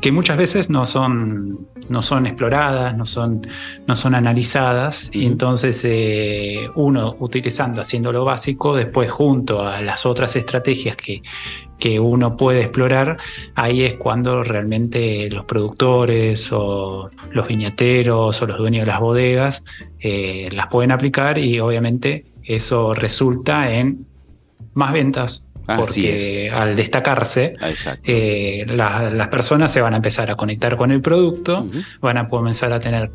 que 0.00 0.12
muchas 0.12 0.38
veces 0.38 0.70
no 0.70 0.86
son, 0.86 1.68
no 1.90 2.00
son 2.00 2.26
exploradas, 2.26 2.96
no 2.96 3.04
son, 3.04 3.46
no 3.86 3.94
son 3.94 4.14
analizadas, 4.14 5.14
y 5.14 5.26
entonces 5.26 5.84
eh, 5.84 6.70
uno 6.74 7.16
utilizando, 7.20 7.82
haciendo 7.82 8.10
lo 8.10 8.24
básico, 8.24 8.74
después 8.74 9.10
junto 9.10 9.60
a 9.60 9.82
las 9.82 10.06
otras 10.06 10.36
estrategias 10.36 10.96
que, 10.96 11.20
que 11.78 12.00
uno 12.00 12.34
puede 12.34 12.62
explorar, 12.62 13.18
ahí 13.54 13.82
es 13.82 13.94
cuando 13.96 14.42
realmente 14.42 15.28
los 15.28 15.44
productores 15.44 16.50
o 16.50 17.10
los 17.32 17.46
viñateros 17.46 18.40
o 18.40 18.46
los 18.46 18.56
dueños 18.56 18.86
de 18.86 18.86
las 18.86 19.00
bodegas 19.00 19.64
las 20.02 20.66
pueden 20.68 20.92
aplicar 20.92 21.36
y 21.36 21.60
obviamente 21.60 22.24
eso 22.54 22.94
resulta 22.94 23.72
en 23.72 24.06
más 24.74 24.92
ventas, 24.92 25.48
porque 25.66 26.50
al 26.52 26.76
destacarse, 26.76 27.54
eh, 28.04 28.64
las 28.66 29.28
personas 29.28 29.72
se 29.72 29.80
van 29.80 29.94
a 29.94 29.96
empezar 29.96 30.30
a 30.30 30.36
conectar 30.36 30.76
con 30.76 30.90
el 30.90 31.00
producto, 31.00 31.66
van 32.00 32.18
a 32.18 32.28
comenzar 32.28 32.72
a 32.72 32.80
tener 32.80 33.10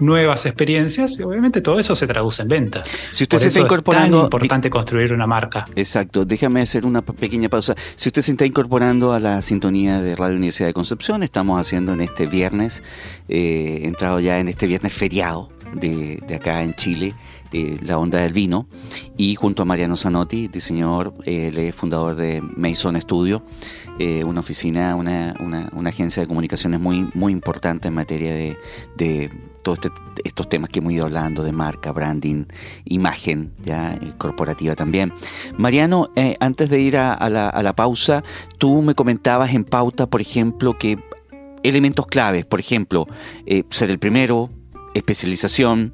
nuevas 0.00 0.46
experiencias 0.46 1.18
y 1.18 1.22
obviamente 1.22 1.60
todo 1.60 1.78
eso 1.78 1.94
se 1.94 2.06
traduce 2.06 2.42
en 2.42 2.48
ventas. 2.48 2.90
Si 3.10 3.24
usted 3.24 3.38
se 3.38 3.48
está 3.48 3.60
incorporando, 3.60 4.18
es 4.18 4.24
importante 4.24 4.70
construir 4.70 5.12
una 5.12 5.26
marca. 5.26 5.66
Exacto, 5.76 6.24
déjame 6.24 6.62
hacer 6.62 6.84
una 6.86 7.02
pequeña 7.02 7.48
pausa. 7.48 7.74
Si 7.94 8.08
usted 8.08 8.22
se 8.22 8.32
está 8.32 8.46
incorporando 8.46 9.12
a 9.12 9.20
la 9.20 9.42
sintonía 9.42 10.00
de 10.00 10.16
Radio 10.16 10.36
Universidad 10.36 10.68
de 10.68 10.74
Concepción, 10.74 11.22
estamos 11.22 11.60
haciendo 11.60 11.92
en 11.92 12.00
este 12.00 12.26
viernes, 12.26 12.82
eh, 13.28 13.80
entrado 13.84 14.20
ya 14.20 14.38
en 14.38 14.48
este 14.48 14.66
viernes 14.66 14.92
feriado 14.92 15.50
de, 15.74 16.22
de 16.26 16.34
acá 16.34 16.62
en 16.62 16.74
Chile, 16.74 17.14
eh, 17.52 17.78
la 17.82 17.98
Onda 17.98 18.18
del 18.18 18.32
Vino, 18.32 18.66
y 19.16 19.34
junto 19.34 19.62
a 19.62 19.64
Mariano 19.64 19.96
Zanotti, 19.96 20.48
diseñador, 20.48 21.14
eh, 21.24 21.48
él 21.48 21.58
es 21.58 21.74
fundador 21.74 22.16
de 22.16 22.40
Mason 22.40 23.00
Studio, 23.00 23.42
eh, 23.98 24.24
una 24.24 24.40
oficina, 24.40 24.94
una, 24.94 25.34
una, 25.40 25.90
agencia 25.90 26.22
de 26.22 26.26
comunicaciones 26.26 26.80
muy, 26.80 27.08
muy 27.14 27.32
importante 27.32 27.88
en 27.88 27.94
materia 27.94 28.32
de, 28.32 28.56
de 28.96 29.30
todos 29.62 29.78
este, 29.82 29.90
estos 30.24 30.48
temas 30.48 30.70
que 30.70 30.78
hemos 30.78 30.92
ido 30.92 31.04
hablando, 31.04 31.42
de 31.42 31.52
marca, 31.52 31.92
branding, 31.92 32.44
imagen 32.84 33.52
ya 33.62 33.98
corporativa 34.16 34.74
también. 34.74 35.12
Mariano, 35.58 36.08
antes 36.38 36.70
de 36.70 36.80
ir 36.80 36.96
a, 36.96 37.28
la, 37.28 37.48
a 37.48 37.62
la 37.62 37.74
pausa, 37.74 38.24
tú 38.58 38.80
me 38.80 38.94
comentabas 38.94 39.52
en 39.52 39.64
pauta, 39.64 40.08
por 40.08 40.20
ejemplo, 40.20 40.78
que 40.78 40.98
elementos 41.62 42.06
claves, 42.06 42.44
por 42.44 42.60
ejemplo, 42.60 43.06
eh, 43.46 43.64
ser 43.70 43.90
el 43.90 43.98
primero, 43.98 44.50
especialización, 44.94 45.92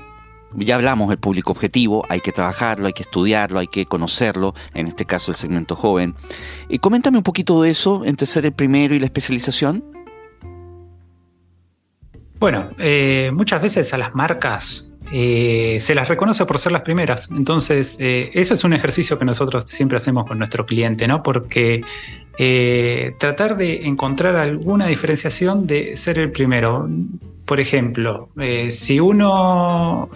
ya 0.55 0.77
hablamos 0.77 1.09
del 1.09 1.19
público 1.19 1.53
objetivo, 1.53 2.05
hay 2.09 2.21
que 2.21 2.33
trabajarlo, 2.33 2.87
hay 2.87 2.93
que 2.93 3.03
estudiarlo, 3.03 3.59
hay 3.59 3.67
que 3.67 3.87
conocerlo, 3.87 4.55
en 4.75 4.87
este 4.87 5.05
caso 5.05 5.33
el 5.33 5.37
segmento 5.37 5.77
joven. 5.77 6.15
Y 6.69 6.79
coméntame 6.79 7.19
un 7.19 7.25
poquito 7.25 7.63
de 7.63 7.71
eso, 7.71 8.05
entre 8.05 8.27
ser 8.27 8.47
el 8.47 8.53
primero 8.53 8.95
y 8.95 8.99
la 8.99 9.07
especialización. 9.07 9.85
Bueno, 12.39 12.71
eh, 12.79 13.31
muchas 13.33 13.63
veces 13.63 13.93
a 13.95 13.99
las 13.99 14.15
marcas 14.15 14.93
eh, 15.11 15.79
se 15.81 15.95
las 15.95 16.09
reconoce 16.09 16.45
por 16.45 16.59
ser 16.59 16.73
las 16.73 16.83
primeras. 16.83 17.31
Entonces, 17.31 17.97
eh, 18.01 18.31
ese 18.35 18.55
es 18.55 18.65
un 18.65 18.73
ejercicio 18.73 19.19
que 19.19 19.25
nosotros 19.25 19.65
siempre 19.67 19.97
hacemos 19.97 20.27
con 20.27 20.39
nuestro 20.39 20.67
cliente, 20.67 21.07
¿no? 21.07 21.23
Porque 21.23 21.83
tratar 23.19 23.57
de 23.57 23.87
encontrar 23.87 24.37
alguna 24.37 24.87
diferenciación 24.87 25.67
de 25.67 25.97
ser 25.97 26.19
el 26.19 26.31
primero. 26.31 26.87
Por 27.47 27.61
ejemplo, 27.61 28.29
si 28.71 29.01
uno 29.01 30.11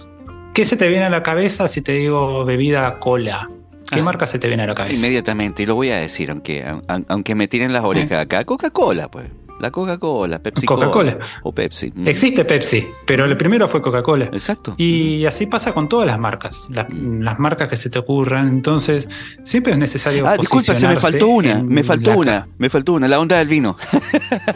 ¿Qué 0.55 0.65
se 0.65 0.77
te 0.77 0.89
viene 0.89 1.05
a 1.05 1.11
la 1.11 1.23
cabeza 1.23 1.69
si 1.69 1.81
te 1.81 1.93
digo 1.93 2.45
bebida 2.45 2.99
cola? 2.99 3.49
¿Qué 3.91 4.01
ah. 4.01 4.03
marca 4.03 4.27
se 4.27 4.39
te 4.39 4.49
viene 4.49 4.65
a 4.65 4.67
la 4.67 4.75
cabeza? 4.75 4.97
Inmediatamente, 4.97 5.63
y 5.63 5.67
lo 5.67 5.75
voy 5.75 5.91
a 5.91 5.97
decir, 5.97 6.31
aunque, 6.31 6.65
aunque 7.09 7.35
me 7.35 7.49
tiren 7.49 7.73
las 7.73 7.85
orejas 7.85 8.19
¿Eh? 8.19 8.21
acá. 8.21 8.45
Coca-Cola, 8.45 9.11
pues. 9.11 9.31
La 9.61 9.71
Coca-Cola, 9.71 10.43
Pepsi 10.43 10.67
Coca-Cola. 10.67 11.19
O 11.43 11.53
Pepsi. 11.53 11.93
Mm. 11.95 12.09
Existe 12.09 12.45
Pepsi, 12.45 12.89
pero 13.07 13.27
el 13.27 13.37
primero 13.37 13.69
fue 13.69 13.83
Coca-Cola. 13.83 14.27
Exacto. 14.27 14.75
Y 14.77 15.25
así 15.27 15.47
pasa 15.47 15.73
con 15.73 15.89
todas 15.89 16.07
las 16.07 16.19
marcas, 16.19 16.67
mm. 16.69 17.21
las, 17.21 17.39
marcas 17.39 17.69
que 17.69 17.77
se 17.77 17.91
te 17.91 17.99
ocurran. 17.99 18.49
Entonces, 18.49 19.09
siempre 19.45 19.73
es 19.73 19.79
necesario. 19.79 20.27
Ah, 20.27 20.37
disculpa, 20.37 20.75
se 20.75 20.89
me 20.89 20.97
faltó 20.97 21.29
una, 21.29 21.63
me 21.63 21.85
faltó 21.85 22.13
una, 22.13 22.49
me 22.59 22.71
faltó 22.71 22.95
una, 22.95 23.07
la 23.09 23.21
onda 23.21 23.39
del 23.39 23.49
vino. 23.49 23.77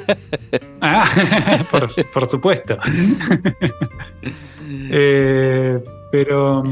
ah, 0.81 1.65
por 2.13 2.29
supuesto. 2.29 2.79
Eh, 4.91 5.79
pero 6.11 6.63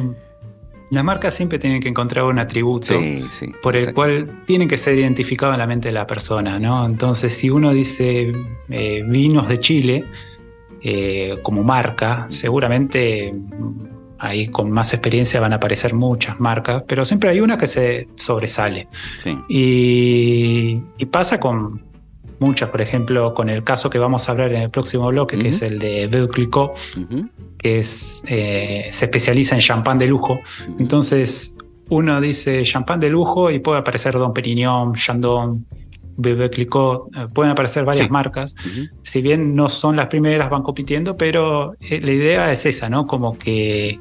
mm, 0.92 0.94
la 0.94 1.02
marca 1.02 1.30
siempre 1.30 1.58
tiene 1.58 1.80
que 1.80 1.88
encontrar 1.88 2.24
un 2.24 2.38
atributo 2.38 2.94
por 3.62 3.76
el 3.76 3.92
cual 3.94 4.42
tiene 4.46 4.68
que 4.68 4.76
ser 4.76 4.98
identificado 4.98 5.52
en 5.52 5.58
la 5.58 5.66
mente 5.66 5.88
de 5.88 5.94
la 5.94 6.06
persona, 6.06 6.58
¿no? 6.58 6.86
Entonces, 6.86 7.36
si 7.36 7.50
uno 7.50 7.72
dice 7.72 8.32
eh, 8.68 9.02
vinos 9.06 9.48
de 9.48 9.58
Chile 9.58 10.04
eh, 10.82 11.38
como 11.42 11.62
marca, 11.62 12.26
seguramente 12.28 13.32
mm, 13.32 13.92
ahí 14.22 14.48
con 14.48 14.70
más 14.70 14.92
experiencia 14.94 15.40
van 15.40 15.52
a 15.52 15.56
aparecer 15.56 15.94
muchas 15.94 16.38
marcas, 16.38 16.84
pero 16.86 17.04
siempre 17.04 17.30
hay 17.30 17.40
una 17.40 17.58
que 17.58 17.66
se 17.66 18.08
sobresale. 18.14 18.88
Y, 19.48 20.76
pasa 21.10 21.38
con 21.40 21.82
muchas, 22.42 22.70
por 22.70 22.80
ejemplo, 22.80 23.32
con 23.32 23.48
el 23.48 23.62
caso 23.62 23.88
que 23.88 23.98
vamos 23.98 24.28
a 24.28 24.32
hablar 24.32 24.52
en 24.52 24.62
el 24.62 24.70
próximo 24.70 25.08
bloque, 25.08 25.38
que 25.38 25.50
es 25.50 25.62
el 25.62 25.78
de 25.78 26.08
Veuclicot, 26.08 26.72
que 27.56 27.78
es, 27.78 28.24
eh, 28.28 28.88
se 28.90 29.04
especializa 29.06 29.54
en 29.54 29.60
champán 29.60 29.98
de 29.98 30.06
lujo. 30.06 30.40
Entonces, 30.78 31.56
uno 31.88 32.20
dice 32.20 32.62
champán 32.64 33.00
de 33.00 33.08
lujo 33.08 33.50
y 33.50 33.60
puede 33.60 33.78
aparecer 33.78 34.14
Don 34.14 34.32
Perignon, 34.32 34.94
Chandon, 34.94 35.64
Clicquot, 36.20 37.08
eh, 37.16 37.26
pueden 37.32 37.52
aparecer 37.52 37.84
varias 37.84 38.10
marcas. 38.10 38.54
Si 39.02 39.22
bien 39.22 39.54
no 39.54 39.68
son 39.68 39.96
las 39.96 40.08
primeras, 40.08 40.50
van 40.50 40.62
compitiendo, 40.62 41.16
pero 41.16 41.74
eh, 41.80 42.00
la 42.00 42.12
idea 42.12 42.52
es 42.52 42.66
esa, 42.66 42.88
¿no? 42.88 43.06
Como 43.06 43.38
que 43.38 43.98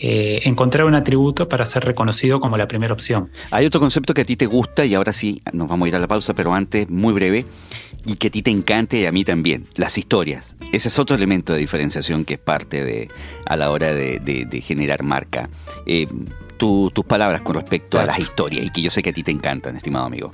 encontrar 0.00 0.86
un 0.86 0.94
atributo 0.94 1.48
para 1.48 1.66
ser 1.66 1.84
reconocido 1.84 2.40
como 2.40 2.56
la 2.56 2.68
primera 2.68 2.92
opción. 2.92 3.30
Hay 3.50 3.66
otro 3.66 3.80
concepto 3.80 4.14
que 4.14 4.22
a 4.22 4.24
ti 4.24 4.36
te 4.36 4.46
gusta 4.46 4.84
y 4.84 4.94
ahora 4.94 5.12
sí, 5.12 5.42
nos 5.52 5.68
vamos 5.68 5.86
a 5.86 5.88
ir 5.88 5.96
a 5.96 5.98
la 5.98 6.08
pausa, 6.08 6.34
pero 6.34 6.54
antes, 6.54 6.88
muy 6.90 7.12
breve, 7.12 7.46
y 8.06 8.16
que 8.16 8.28
a 8.28 8.30
ti 8.30 8.42
te 8.42 8.50
encante 8.50 8.98
y 8.98 9.06
a 9.06 9.12
mí 9.12 9.24
también, 9.24 9.66
las 9.76 9.98
historias. 9.98 10.56
Ese 10.72 10.88
es 10.88 10.98
otro 10.98 11.16
elemento 11.16 11.52
de 11.52 11.58
diferenciación 11.58 12.24
que 12.24 12.34
es 12.34 12.40
parte 12.40 12.84
de 12.84 13.08
a 13.46 13.56
la 13.56 13.70
hora 13.70 13.92
de, 13.92 14.62
generar 14.64 15.02
marca. 15.02 15.48
Eh, 15.86 16.06
tus 16.56 17.04
palabras 17.06 17.42
con 17.42 17.56
respecto 17.56 17.98
a 17.98 18.04
las 18.04 18.18
historias 18.18 18.64
y 18.64 18.70
que 18.70 18.80
yo 18.80 18.90
sé 18.90 19.02
que 19.02 19.10
a 19.10 19.12
ti 19.12 19.22
te 19.22 19.30
encantan, 19.30 19.76
estimado 19.76 20.06
amigo. 20.06 20.32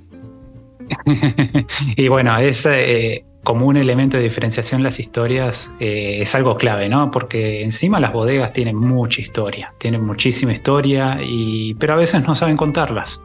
y 1.96 2.08
bueno, 2.08 2.36
es 2.38 2.66
eh, 2.66 3.24
como 3.42 3.66
un 3.66 3.76
elemento 3.76 4.16
de 4.16 4.22
diferenciación 4.24 4.82
las 4.82 5.00
historias, 5.00 5.74
eh, 5.80 6.18
es 6.20 6.34
algo 6.34 6.56
clave, 6.56 6.88
¿no? 6.88 7.10
Porque 7.10 7.62
encima 7.62 7.98
las 8.00 8.12
bodegas 8.12 8.52
tienen 8.52 8.76
mucha 8.76 9.20
historia, 9.20 9.72
tienen 9.78 10.04
muchísima 10.04 10.52
historia, 10.52 11.18
y, 11.22 11.74
pero 11.74 11.94
a 11.94 11.96
veces 11.96 12.22
no 12.22 12.34
saben 12.34 12.56
contarlas 12.56 13.22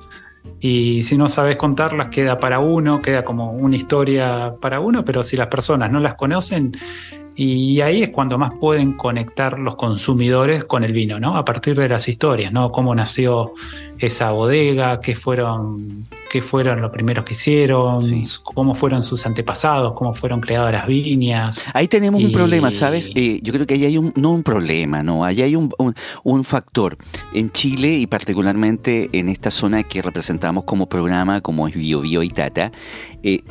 y 0.60 1.04
si 1.04 1.18
no 1.18 1.30
sabes 1.30 1.58
contarlas 1.58 2.10
queda 2.10 2.40
para 2.40 2.60
uno, 2.60 3.02
queda 3.02 3.24
como 3.24 3.52
una 3.52 3.76
historia 3.76 4.56
para 4.62 4.80
uno, 4.80 5.04
pero 5.04 5.24
si 5.24 5.38
las 5.38 5.48
personas 5.48 5.92
no 5.92 6.00
las 6.00 6.16
conocen, 6.16 6.76
y 7.38 7.82
ahí 7.82 8.02
es 8.02 8.10
cuando 8.10 8.38
más 8.38 8.54
pueden 8.60 8.94
conectar 8.94 9.60
los 9.60 9.76
consumidores 9.76 10.64
con 10.64 10.86
el 10.86 10.94
vino, 10.94 11.20
¿no? 11.20 11.36
A 11.36 11.44
partir 11.44 11.78
de 11.78 11.90
las 11.90 12.08
historias, 12.08 12.54
¿no? 12.54 12.70
Cómo 12.70 12.96
nació 12.96 13.54
esa 14.00 14.32
bodega, 14.32 15.02
qué 15.02 15.16
fueron, 15.16 16.04
qué 16.32 16.42
fueron 16.42 16.82
los 16.82 16.92
primeros 16.92 17.26
que 17.26 17.34
hicieron, 17.34 18.02
cómo 18.44 18.74
fueron 18.74 19.04
sus 19.04 19.26
antepasados, 19.26 19.94
cómo 19.96 20.14
fueron 20.14 20.40
creadas 20.40 20.72
las 20.72 20.88
viñas. 20.88 21.62
Ahí 21.74 21.90
tenemos 21.90 22.24
un 22.24 22.32
problema, 22.32 22.72
¿sabes? 22.72 23.12
Eh, 23.16 23.40
yo 23.44 23.52
creo 23.52 23.68
que 23.68 23.74
ahí 23.74 23.84
hay 23.84 23.98
un, 23.98 24.14
no 24.16 24.32
un 24.32 24.44
problema, 24.44 25.04
no, 25.04 25.26
ahí 25.26 25.42
hay 25.42 25.58
un, 25.58 25.74
un, 26.24 26.44
factor. 26.46 26.98
En 27.34 27.52
Chile 27.52 27.98
y 27.98 28.08
particularmente 28.08 29.10
en 29.12 29.28
esta 29.28 29.52
zona 29.52 29.84
que 29.84 30.02
representamos 30.02 30.64
como 30.64 30.88
programa, 30.88 31.42
como 31.42 31.68
es 31.68 31.76
Bio 31.76 32.00
Bio 32.00 32.24
y 32.24 32.30
Tata, 32.30 32.72
eh, 33.24 33.42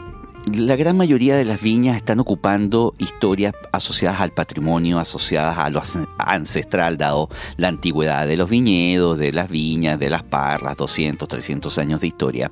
la 0.53 0.77
gran 0.77 0.97
mayoría 0.97 1.37
de 1.37 1.45
las 1.45 1.61
viñas 1.61 1.97
están 1.97 2.21
ocupando 2.21 2.95
historias 2.99 3.55
asociadas 3.73 4.21
al 4.21 4.33
patrimonio, 4.33 4.99
asociadas 4.99 5.59
a 5.59 5.71
lo 5.71 5.83
ancestral, 6.19 6.97
dado 6.97 7.31
la 7.57 7.69
antigüedad 7.69 8.27
de 8.27 8.37
los 8.37 8.51
viñedos, 8.51 9.19
de 9.19 9.33
las 9.33 9.49
viñas, 9.49 9.99
de 9.99 10.11
las 10.11 10.23
parras, 10.23 10.77
200, 10.77 11.29
300 11.29 11.79
años 11.79 12.01
de 12.01 12.09
historia. 12.09 12.51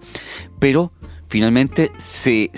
Pero 0.59 0.93
finalmente 1.29 1.91
se, 1.97 2.51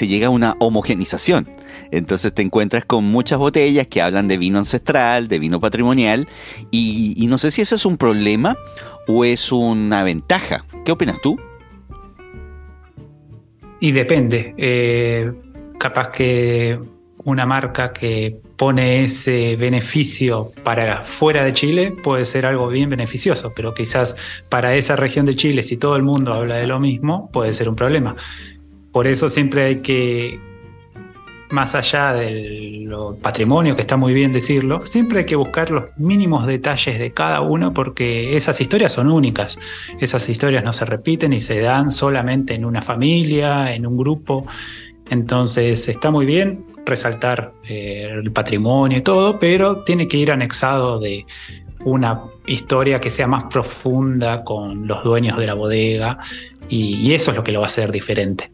llega 0.00 0.28
a 0.28 0.30
una 0.30 0.56
homogenización. 0.60 1.50
Entonces 1.90 2.32
te 2.32 2.42
encuentras 2.42 2.84
con 2.84 3.04
muchas 3.04 3.38
botellas 3.38 3.86
que 3.86 4.02
hablan 4.02 4.28
de 4.28 4.38
vino 4.38 4.58
ancestral, 4.58 5.28
de 5.28 5.38
vino 5.38 5.60
patrimonial, 5.60 6.26
y, 6.70 7.14
y 7.16 7.26
no 7.26 7.38
sé 7.38 7.50
si 7.50 7.62
eso 7.62 7.74
es 7.74 7.84
un 7.84 7.96
problema 7.96 8.56
o 9.06 9.24
es 9.24 9.52
una 9.52 10.02
ventaja. 10.04 10.64
¿Qué 10.84 10.92
opinas 10.92 11.20
tú? 11.22 11.38
Y 13.80 13.92
depende. 13.92 14.54
Eh, 14.56 15.32
capaz 15.78 16.10
que 16.10 16.78
una 17.24 17.46
marca 17.46 17.92
que 17.92 18.40
pone 18.56 19.04
ese 19.04 19.56
beneficio 19.56 20.52
para 20.64 21.02
fuera 21.02 21.44
de 21.44 21.52
Chile 21.52 21.90
puede 22.02 22.24
ser 22.24 22.46
algo 22.46 22.68
bien 22.68 22.90
beneficioso, 22.90 23.52
pero 23.54 23.74
quizás 23.74 24.16
para 24.48 24.74
esa 24.76 24.96
región 24.96 25.26
de 25.26 25.36
Chile, 25.36 25.62
si 25.62 25.76
todo 25.76 25.96
el 25.96 26.02
mundo 26.02 26.32
habla 26.32 26.56
de 26.56 26.66
lo 26.66 26.80
mismo, 26.80 27.30
puede 27.32 27.52
ser 27.52 27.68
un 27.68 27.76
problema. 27.76 28.16
Por 28.92 29.06
eso 29.06 29.28
siempre 29.28 29.64
hay 29.64 29.76
que 29.76 30.40
más 31.50 31.74
allá 31.74 32.12
del 32.12 32.90
patrimonio, 33.22 33.74
que 33.74 33.82
está 33.82 33.96
muy 33.96 34.12
bien 34.12 34.32
decirlo, 34.32 34.84
siempre 34.86 35.20
hay 35.20 35.26
que 35.26 35.36
buscar 35.36 35.70
los 35.70 35.84
mínimos 35.96 36.46
detalles 36.46 36.98
de 36.98 37.12
cada 37.12 37.40
uno 37.40 37.72
porque 37.72 38.36
esas 38.36 38.60
historias 38.60 38.92
son 38.92 39.10
únicas. 39.10 39.58
Esas 40.00 40.28
historias 40.28 40.64
no 40.64 40.72
se 40.72 40.84
repiten 40.84 41.32
y 41.32 41.40
se 41.40 41.60
dan 41.60 41.90
solamente 41.92 42.54
en 42.54 42.64
una 42.64 42.82
familia, 42.82 43.74
en 43.74 43.86
un 43.86 43.96
grupo. 43.96 44.46
Entonces 45.10 45.88
está 45.88 46.10
muy 46.10 46.26
bien 46.26 46.64
resaltar 46.84 47.52
eh, 47.64 48.08
el 48.10 48.30
patrimonio 48.32 48.98
y 48.98 49.02
todo, 49.02 49.38
pero 49.38 49.82
tiene 49.84 50.08
que 50.08 50.16
ir 50.18 50.30
anexado 50.30 50.98
de 50.98 51.26
una 51.84 52.24
historia 52.46 53.00
que 53.00 53.10
sea 53.10 53.26
más 53.26 53.44
profunda 53.44 54.42
con 54.42 54.86
los 54.86 55.04
dueños 55.04 55.38
de 55.38 55.46
la 55.46 55.54
bodega 55.54 56.18
y 56.68 57.12
eso 57.14 57.30
es 57.30 57.36
lo 57.36 57.44
que 57.44 57.52
lo 57.52 57.60
va 57.60 57.66
a 57.66 57.68
hacer 57.68 57.90
diferente. 57.92 58.50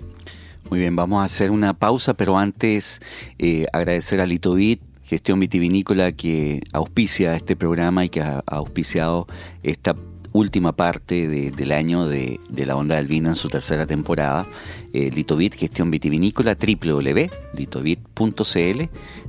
Muy 0.74 0.80
bien, 0.80 0.96
vamos 0.96 1.22
a 1.22 1.26
hacer 1.26 1.52
una 1.52 1.72
pausa, 1.72 2.14
pero 2.14 2.36
antes 2.36 3.00
eh, 3.38 3.64
agradecer 3.72 4.20
a 4.20 4.26
Litovit, 4.26 4.82
gestión 5.04 5.38
vitivinícola, 5.38 6.10
que 6.10 6.64
auspicia 6.72 7.36
este 7.36 7.54
programa 7.54 8.04
y 8.04 8.08
que 8.08 8.22
ha 8.22 8.42
auspiciado 8.44 9.28
esta 9.62 9.94
última 10.32 10.74
parte 10.74 11.28
del 11.28 11.70
año 11.70 12.08
de, 12.08 12.40
la 12.56 12.74
Onda 12.74 12.96
del 12.96 13.06
Vino 13.06 13.28
en 13.28 13.36
su 13.36 13.46
tercera 13.46 13.86
temporada. 13.86 14.48
Eh, 14.92 15.12
Litovit, 15.14 15.54
gestión 15.54 15.92
vitivinícola, 15.92 16.56
www.litovit.cl, 16.56 18.82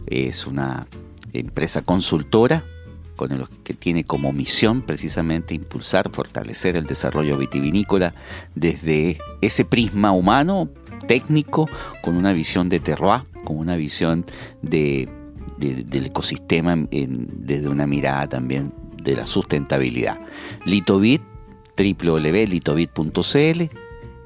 es 0.08 0.48
una 0.48 0.88
empresa 1.32 1.84
consultora 1.84 2.66
con 3.16 3.32
el, 3.32 3.48
que 3.64 3.74
tiene 3.74 4.04
como 4.04 4.32
misión 4.32 4.82
precisamente 4.82 5.54
impulsar, 5.54 6.10
fortalecer 6.12 6.76
el 6.76 6.86
desarrollo 6.86 7.38
vitivinícola 7.38 8.14
desde 8.56 9.20
ese 9.42 9.66
prisma 9.66 10.12
humano, 10.12 10.70
técnico, 11.08 11.70
con 12.02 12.16
una 12.16 12.34
visión 12.34 12.70
de 12.70 12.80
terroir, 12.80 13.24
con 13.44 13.58
una 13.58 13.76
visión 13.76 14.26
de, 14.62 15.10
del 15.58 16.06
ecosistema 16.06 16.76
desde 16.90 17.70
una 17.70 17.88
mirada 17.88 18.28
también 18.28 18.74
de 19.02 19.16
la 19.16 19.26
sustentabilidad. 19.26 20.20
Litovit, 20.66 21.22
www.litovit.cl, 21.78 23.62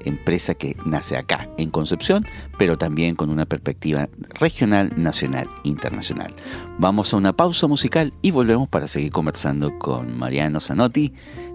empresa 0.04 0.54
que 0.54 0.76
nace 0.86 1.16
acá, 1.16 1.48
en 1.58 1.70
Concepción, 1.70 2.24
pero 2.58 2.78
también 2.78 3.14
con 3.14 3.30
una 3.30 3.46
perspectiva 3.46 4.08
regional, 4.30 4.92
nacional, 4.96 5.48
internacional. 5.64 6.34
Vamos 6.78 7.12
a 7.12 7.16
una 7.16 7.34
pausa 7.34 7.66
musical 7.66 8.12
y 8.22 8.30
volvemos 8.30 8.68
para 8.68 8.88
seguir 8.88 9.12
conversando 9.12 9.78
con 9.78 10.18
Mariano 10.18 10.60
Zanotti, 10.60 11.12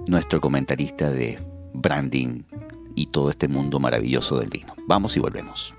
nuestro 0.08 0.40
comentarista 0.40 1.10
de 1.12 1.40
branding 1.74 2.44
y 2.96 3.08
todo 3.08 3.30
este 3.30 3.48
mundo 3.48 3.80
maravilloso 3.80 4.40
del 4.40 4.50
vino. 4.50 4.74
Vamos 4.88 5.16
y 5.18 5.20
volvemos. 5.20 5.74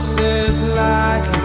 horses 0.00 0.62
lightly. 0.62 1.39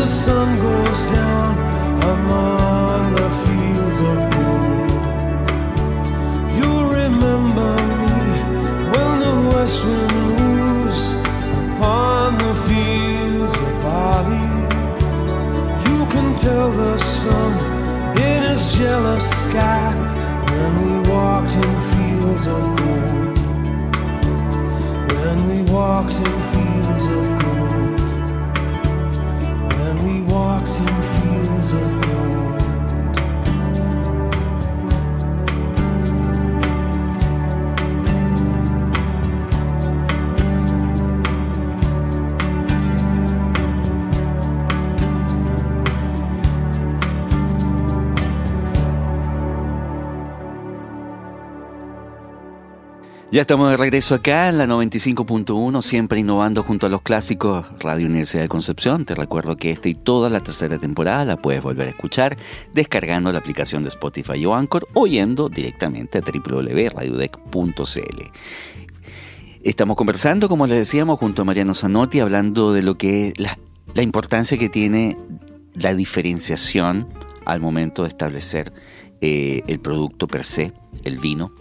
The 0.00 0.06
sun 0.06 0.56
goes 0.56 1.00
down 1.12 1.52
among 2.14 3.14
the 3.20 3.30
fields 3.44 3.98
of 4.10 4.16
gold. 4.34 4.90
You'll 6.56 6.88
remember 7.02 7.72
me 8.02 8.18
when 8.92 9.12
the 9.26 9.36
west 9.50 9.84
wind 9.84 10.16
moves 10.30 11.02
upon 11.64 12.38
the 12.44 12.54
fields 12.66 13.54
of 13.66 13.72
barley. 13.84 14.48
You 15.88 16.00
can 16.14 16.28
tell 16.46 16.70
the 16.70 16.96
sun 16.96 17.52
in 18.16 18.42
his 18.50 18.62
jealous 18.78 19.26
sky 19.44 19.84
when 20.50 20.72
we 20.82 21.10
walked 21.10 21.54
in 21.62 21.72
fields 21.92 22.46
of 22.46 22.62
gold. 22.80 23.38
When 25.12 25.38
we 25.50 25.58
walked 25.70 26.16
in 26.26 26.49
Ya 53.32 53.42
estamos 53.42 53.70
de 53.70 53.76
regreso 53.76 54.16
acá 54.16 54.48
en 54.48 54.58
la 54.58 54.66
95.1, 54.66 55.82
siempre 55.82 56.18
innovando 56.18 56.64
junto 56.64 56.86
a 56.86 56.88
los 56.88 57.02
clásicos 57.02 57.64
Radio 57.78 58.08
Universidad 58.08 58.42
de 58.42 58.48
Concepción. 58.48 59.04
Te 59.04 59.14
recuerdo 59.14 59.56
que 59.56 59.70
esta 59.70 59.88
y 59.88 59.94
toda 59.94 60.28
la 60.28 60.40
tercera 60.40 60.78
temporada 60.78 61.24
la 61.24 61.36
puedes 61.36 61.62
volver 61.62 61.86
a 61.86 61.90
escuchar 61.90 62.36
descargando 62.74 63.30
la 63.30 63.38
aplicación 63.38 63.84
de 63.84 63.90
Spotify 63.90 64.44
o 64.46 64.56
Anchor 64.56 64.88
o 64.94 65.06
yendo 65.06 65.48
directamente 65.48 66.18
a 66.18 66.22
www.radiodec.cl. 66.22 68.22
Estamos 69.62 69.96
conversando, 69.96 70.48
como 70.48 70.66
les 70.66 70.78
decíamos, 70.78 71.20
junto 71.20 71.42
a 71.42 71.44
Mariano 71.44 71.76
Zanotti, 71.76 72.18
hablando 72.18 72.72
de 72.72 72.82
lo 72.82 72.98
que 72.98 73.28
es 73.28 73.34
la, 73.38 73.56
importancia 74.02 74.58
que 74.58 74.68
tiene 74.68 75.16
la 75.74 75.94
diferenciación 75.94 77.06
al 77.44 77.60
momento 77.60 78.02
de 78.02 78.08
establecer 78.08 78.72
eh, 79.20 79.62
el 79.68 79.78
producto 79.78 80.26
per 80.26 80.44
se, 80.44 80.72
el 81.04 81.20
vino, 81.20 81.52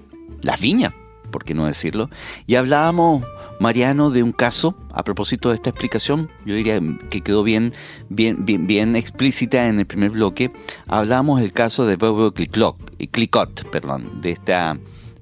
las 0.42 0.60
viñas 0.60 0.94
por 1.30 1.44
qué 1.44 1.54
no 1.54 1.66
decirlo. 1.66 2.10
Y 2.48 2.56
hablábamos, 2.56 3.24
Mariano, 3.60 4.10
de 4.10 4.24
un 4.24 4.32
caso, 4.32 4.76
a 4.92 5.04
propósito 5.04 5.50
de 5.50 5.56
esta 5.56 5.70
explicación, 5.70 6.30
yo 6.46 6.56
diría 6.56 6.80
que 7.10 7.22
quedó 7.22 7.44
bien, 7.44 7.74
bien, 8.10 8.46
bien, 8.46 8.68
bien 8.68 8.96
explícita 8.96 9.68
en 9.68 9.80
el 9.80 9.86
primer 9.86 10.12
bloque. 10.12 10.52
Hablábamos 10.88 11.42
del 11.42 11.54
caso 11.54 11.86
de 11.86 11.96
Bobo 11.96 12.32
Clicot, 12.32 13.70
perdón, 13.70 14.22
de 14.22 14.32
esta 14.32 14.78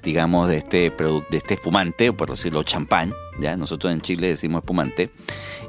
digamos, 0.07 0.47
de 0.47 0.57
este 0.59 0.89
de 0.89 1.37
este 1.37 1.55
espumante, 1.55 2.13
por 2.13 2.29
decirlo, 2.29 2.63
champán, 2.63 3.13
ya 3.39 3.57
nosotros 3.57 3.91
en 3.91 3.99
Chile 3.99 4.29
decimos 4.29 4.59
espumante, 4.59 5.11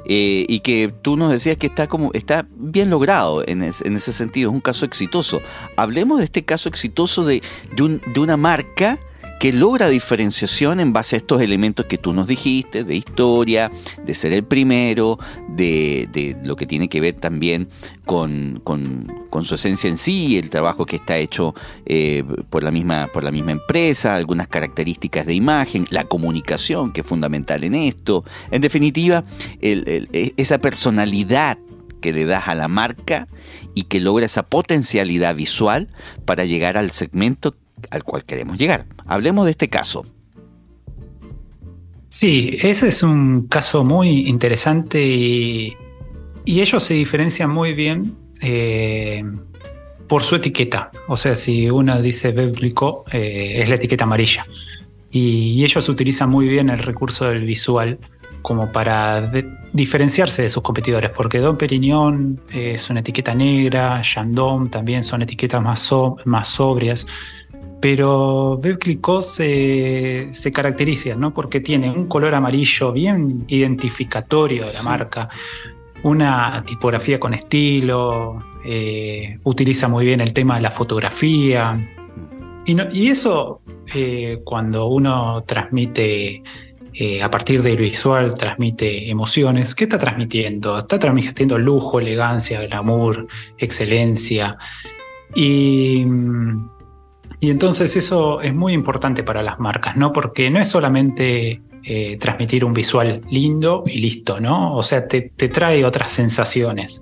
eh, 0.05 0.45
y 0.47 0.61
que 0.61 0.93
tú 1.01 1.17
nos 1.17 1.31
decías 1.31 1.57
que 1.57 1.67
está 1.67 1.87
como, 1.87 2.11
está 2.13 2.47
bien 2.55 2.89
logrado 2.89 3.43
en, 3.45 3.61
es, 3.61 3.81
en, 3.81 3.97
ese 3.97 4.13
sentido, 4.13 4.49
es 4.49 4.53
un 4.53 4.61
caso 4.61 4.85
exitoso. 4.85 5.41
Hablemos 5.75 6.19
de 6.19 6.23
este 6.23 6.45
caso 6.45 6.69
exitoso 6.69 7.25
de, 7.25 7.41
de 7.75 8.19
una 8.19 8.37
marca 8.37 8.97
que 9.39 9.53
logra 9.53 9.87
diferenciación 9.87 10.81
en 10.81 10.91
base 10.91 11.15
a 11.15 11.17
estos 11.17 11.41
elementos 11.41 11.85
que 11.85 11.97
tú 11.97 12.11
nos 12.11 12.27
dijiste, 12.27 12.83
de 12.83 12.93
historia, 12.93 13.71
de 14.03 14.13
ser 14.13 14.33
el 14.33 14.43
primero, 14.43 15.17
de, 15.47 16.37
lo 16.43 16.57
que 16.57 16.67
tiene 16.67 16.89
que 16.89 16.99
ver 16.99 17.13
también 17.13 17.69
con, 18.05 18.61
su 19.41 19.55
esencia 19.55 19.89
en 19.89 19.97
sí, 19.97 20.37
el 20.37 20.49
trabajo 20.49 20.85
que 20.85 20.97
está 20.97 21.17
hecho 21.17 21.55
eh, 21.85 22.25
por, 22.49 22.63
la 22.63 22.71
misma, 22.71 23.09
por 23.13 23.23
la 23.23 23.31
misma 23.31 23.51
empresa, 23.51 24.13
algunas 24.15 24.49
características 24.49 25.25
de 25.25 25.35
imagen, 25.35 25.87
la 25.89 26.03
comunicación 26.03 26.91
que 26.91 27.01
es 27.01 27.07
fundamental 27.07 27.63
en 27.63 27.75
esto. 27.75 28.25
En 28.51 28.61
definitiva, 28.61 29.23
e, 29.61 30.33
esa 30.35 30.57
personalidad 30.57 31.57
que 32.01 32.11
le 32.11 32.25
das 32.25 32.49
a 32.49 32.55
la 32.55 32.67
marca 32.67 33.27
y 33.73 33.83
que 33.83 34.01
logra 34.01 34.25
esa 34.25 34.43
potencialidad 34.43 35.33
visual 35.35 35.87
para 36.25 36.43
llegar 36.43 36.77
al 36.77 36.91
segmento 36.91 37.55
al 37.91 38.03
cual 38.03 38.23
queremos 38.25 38.57
llegar. 38.57 38.85
Hablemos 39.05 39.45
de 39.45 39.51
este 39.51 39.69
caso. 39.69 40.05
Sí, 42.09 42.57
ese 42.61 42.87
es 42.87 43.03
un 43.03 43.47
caso 43.47 43.83
muy 43.83 44.27
interesante 44.27 45.05
y, 45.05 45.77
ellos 46.45 46.81
se 46.81 46.95
diferencian 46.95 47.51
muy 47.51 47.75
bien 47.75 48.15
eh, 48.41 49.23
por 50.07 50.23
su 50.23 50.35
etiqueta. 50.35 50.89
O 51.07 51.15
sea, 51.15 51.35
si 51.35 51.69
uno 51.69 52.01
dice 52.01 52.31
Beblico, 52.31 53.05
eh, 53.11 53.59
es 53.61 53.69
la 53.69 53.75
etiqueta 53.75 54.05
amarilla. 54.05 54.47
Y, 55.11 55.63
ellos 55.63 55.87
utilizan 55.87 56.31
muy 56.31 56.47
bien 56.47 56.69
el 56.71 56.79
recurso 56.79 57.29
del 57.29 57.45
visual 57.45 57.99
como 58.41 58.71
para 58.71 59.29
diferenciarse 59.73 60.41
de 60.41 60.49
sus 60.49 60.63
competidores, 60.63 61.11
porque 61.11 61.37
Don 61.37 61.57
Perignon 61.57 62.41
es 62.51 62.89
una 62.89 63.01
etiqueta 63.01 63.35
negra, 63.35 64.01
Chandon 64.01 64.69
también 64.69 65.03
son 65.03 65.21
etiquetas 65.21 65.61
más, 65.61 65.87
más 66.25 66.47
sobrias 66.47 67.05
pero 67.81 68.57
Veuve 68.57 68.99
se, 69.21 70.29
se, 70.31 70.51
caracteriza, 70.51 71.15
¿no? 71.15 71.33
Porque 71.33 71.61
tiene 71.61 71.89
un 71.89 72.07
color 72.07 72.35
amarillo 72.35 72.91
bien 72.91 73.45
identificatorio 73.47 74.65
de 74.65 74.73
la 74.73 74.83
marca, 74.83 75.29
una 76.03 76.63
tipografía 76.65 77.19
con 77.19 77.33
estilo, 77.33 78.43
eh, 78.65 79.39
utiliza 79.43 79.87
muy 79.87 80.05
bien 80.05 80.21
el 80.21 80.33
tema 80.33 80.55
de 80.55 80.61
la 80.61 80.71
fotografía. 80.71 81.79
Y, 82.65 83.09
eso, 83.09 83.61
eh, 83.95 84.41
cuando 84.43 84.87
uno 84.87 85.43
transmite 85.43 86.43
eh, 86.93 87.23
a 87.23 87.31
partir 87.31 87.63
del 87.63 87.77
visual, 87.77 88.35
transmite 88.35 89.09
emociones, 89.09 89.73
¿qué 89.73 89.85
está 89.85 89.97
transmitiendo? 89.97 90.77
Está 90.77 90.99
transmitiendo 90.99 91.57
lujo, 91.57 91.99
elegancia, 91.99 92.61
glamour, 92.61 93.27
excelencia. 93.57 94.57
Y 95.33 96.05
y 97.39 97.49
entonces 97.51 97.95
eso 97.95 98.41
es 98.41 98.53
muy 98.53 98.73
importante 98.73 99.23
para 99.23 99.41
las 99.41 99.59
marcas, 99.59 99.95
¿no? 99.95 100.11
Porque 100.11 100.49
no 100.49 100.59
es 100.59 100.67
solamente 100.67 101.61
eh, 101.83 102.17
transmitir 102.19 102.65
un 102.65 102.73
visual 102.73 103.21
lindo 103.31 103.83
y 103.85 103.99
listo, 103.99 104.41
¿no? 104.41 104.75
O 104.75 104.83
sea, 104.83 105.07
te, 105.07 105.21
trae 105.29 105.85
otras 105.85 106.11
sensaciones. 106.11 107.01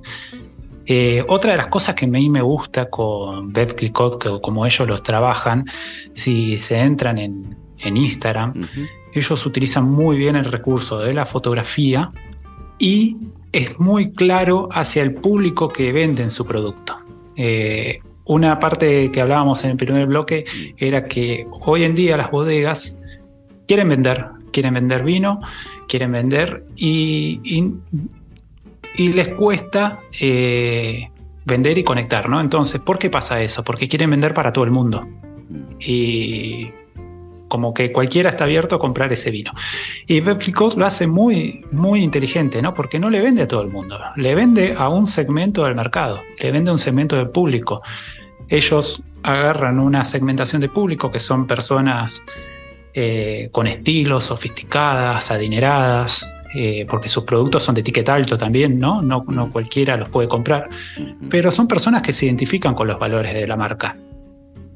Eh, 0.85 1.25
otra 1.27 1.51
de 1.51 1.57
las 1.57 1.67
cosas 1.67 1.95
que 1.95 2.05
a 2.05 2.07
mí 2.07 2.29
me 2.29 2.41
gusta 2.41 2.89
con 2.89 3.51
Bev 3.51 3.75
Clicot, 3.75 4.41
como 4.41 4.65
ellos 4.65 4.87
los 4.87 5.01
trabajan, 5.01 5.65
si 6.13 6.57
se 6.57 6.79
entran 6.79 7.17
en, 7.17 7.57
Instagram, 7.83 8.53
ellos 9.13 9.45
utilizan 9.45 9.89
muy 9.89 10.17
bien 10.17 10.35
el 10.35 10.45
recurso 10.45 10.99
de 10.99 11.13
la 11.13 11.25
fotografía 11.25 12.11
y 12.79 13.17
es 13.51 13.79
muy 13.79 14.11
claro 14.13 14.67
hacia 14.71 15.03
el 15.03 15.13
público 15.13 15.69
que 15.69 15.91
venden 15.91 16.31
su 16.31 16.45
producto. 16.45 16.95
Eh, 17.35 17.99
una 18.27 18.59
parte 18.59 19.11
que 19.11 19.21
hablábamos 19.21 19.63
en 19.63 19.71
el 19.71 19.77
primer 19.77 20.05
bloque 20.05 20.45
era 20.77 21.05
que 21.05 21.47
hoy 21.61 21.83
en 21.83 21.95
día 21.95 22.17
las 22.17 22.29
bodegas 22.29 22.99
quieren 23.67 23.89
vender, 23.89 24.25
quieren 24.51 24.73
vender 24.73 25.03
vino, 25.03 25.41
quieren 25.87 26.11
vender 26.11 26.65
y, 26.75 27.39
les 28.97 29.27
cuesta 29.29 29.99
eh, 30.19 31.09
vender 31.45 31.77
y 31.77 31.83
conectar, 31.83 32.27
¿no? 32.27 32.41
Entonces, 32.41 32.81
¿por 32.81 32.97
qué 32.97 33.09
pasa 33.09 33.41
eso? 33.41 33.63
Porque 33.63 33.87
quieren 33.87 34.09
vender 34.09 34.33
para 34.33 34.51
todo 34.51 34.65
el 34.65 34.71
mundo. 34.71 35.07
Y 35.79 36.71
como 37.47 37.73
que 37.73 37.91
cualquiera 37.91 38.29
está 38.29 38.43
abierto 38.43 38.75
a 38.75 38.79
comprar 38.79 39.11
ese 39.13 39.31
vino. 39.31 39.51
Y 40.05 40.21
Pepsi 40.21 40.53
lo 40.75 40.85
hace 40.85 41.07
muy, 41.07 41.65
muy 41.71 42.01
inteligente, 42.01 42.61
¿no? 42.61 42.73
Porque 42.73 42.99
no 42.99 43.09
le 43.09 43.21
vende 43.21 43.43
a 43.43 43.47
todo 43.47 43.61
el 43.61 43.69
mundo, 43.69 43.99
le 44.15 44.35
vende 44.35 44.75
a 44.77 44.89
un 44.89 45.07
segmento 45.07 45.63
del 45.63 45.75
mercado, 45.75 46.21
le 46.39 46.51
vende 46.51 46.69
a 46.69 46.73
un 46.73 46.79
segmento 46.79 47.15
del 47.15 47.29
público. 47.29 47.81
Ellos 48.49 49.03
agarran 49.23 49.79
una 49.79 50.05
segmentación 50.05 50.61
de 50.61 50.69
público 50.69 51.11
que 51.11 51.19
son 51.19 51.47
personas 51.47 52.23
eh, 52.93 53.49
con 53.51 53.67
estilos, 53.67 54.25
sofisticadas, 54.25 55.31
adineradas, 55.31 56.25
eh, 56.55 56.85
porque 56.89 57.09
sus 57.09 57.23
productos 57.25 57.63
son 57.63 57.75
de 57.75 57.81
etiqueta 57.81 58.15
alto 58.15 58.37
también, 58.37 58.79
¿no? 58.79 59.01
¿no? 59.01 59.23
No 59.27 59.51
cualquiera 59.51 59.97
los 59.97 60.09
puede 60.09 60.27
comprar, 60.27 60.69
pero 61.29 61.51
son 61.51 61.67
personas 61.67 62.01
que 62.01 62.13
se 62.13 62.25
identifican 62.25 62.73
con 62.73 62.87
los 62.87 62.97
valores 62.97 63.33
de 63.33 63.45
la 63.45 63.55
marca. 63.55 63.97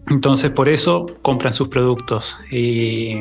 Entonces 0.08 0.52
por 0.52 0.68
eso 0.68 1.08
compran 1.22 1.54
sus 1.54 1.70
productos. 1.70 2.38
Y, 2.52 3.16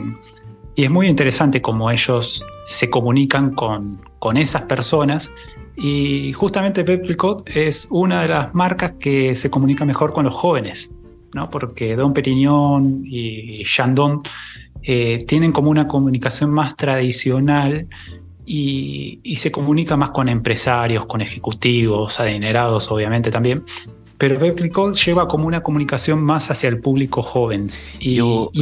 es 0.76 0.90
muy 0.90 1.08
interesante 1.08 1.60
cómo 1.60 1.90
ellos 1.90 2.42
se 2.64 2.88
comunican 2.88 3.54
con, 3.54 4.00
con 4.18 4.38
esas 4.38 4.62
personas 4.62 5.30
y 5.76 6.32
justamente 6.32 6.84
Peplicot 6.84 7.48
es 7.48 7.88
una 7.90 8.22
de 8.22 8.28
las 8.28 8.54
marcas 8.54 8.94
que 8.98 9.34
se 9.36 9.50
comunica 9.50 9.84
mejor 9.84 10.12
con 10.12 10.24
los 10.24 10.34
jóvenes, 10.34 10.90
¿no? 11.32 11.48
porque 11.48 11.96
Don 11.96 12.12
Perignon 12.12 13.02
y 13.04 13.64
Chandon 13.64 14.22
eh, 14.82 15.24
tienen 15.26 15.52
como 15.52 15.70
una 15.70 15.86
comunicación 15.86 16.50
más 16.50 16.76
tradicional 16.76 17.86
y, 18.46 19.36
se 19.36 19.52
comunica 19.52 19.96
más 19.96 20.10
con 20.10 20.28
empresarios, 20.28 21.06
con 21.06 21.20
ejecutivos, 21.20 22.18
adinerados 22.20 22.90
obviamente 22.90 23.30
también. 23.30 23.64
Pero 24.18 24.38
Peplicot 24.38 24.94
lleva 24.96 25.26
como 25.28 25.46
una 25.46 25.62
comunicación 25.62 26.22
más 26.22 26.50
hacia 26.50 26.68
el 26.68 26.78
público 26.80 27.22
joven. 27.22 27.68
Y, 28.00 28.18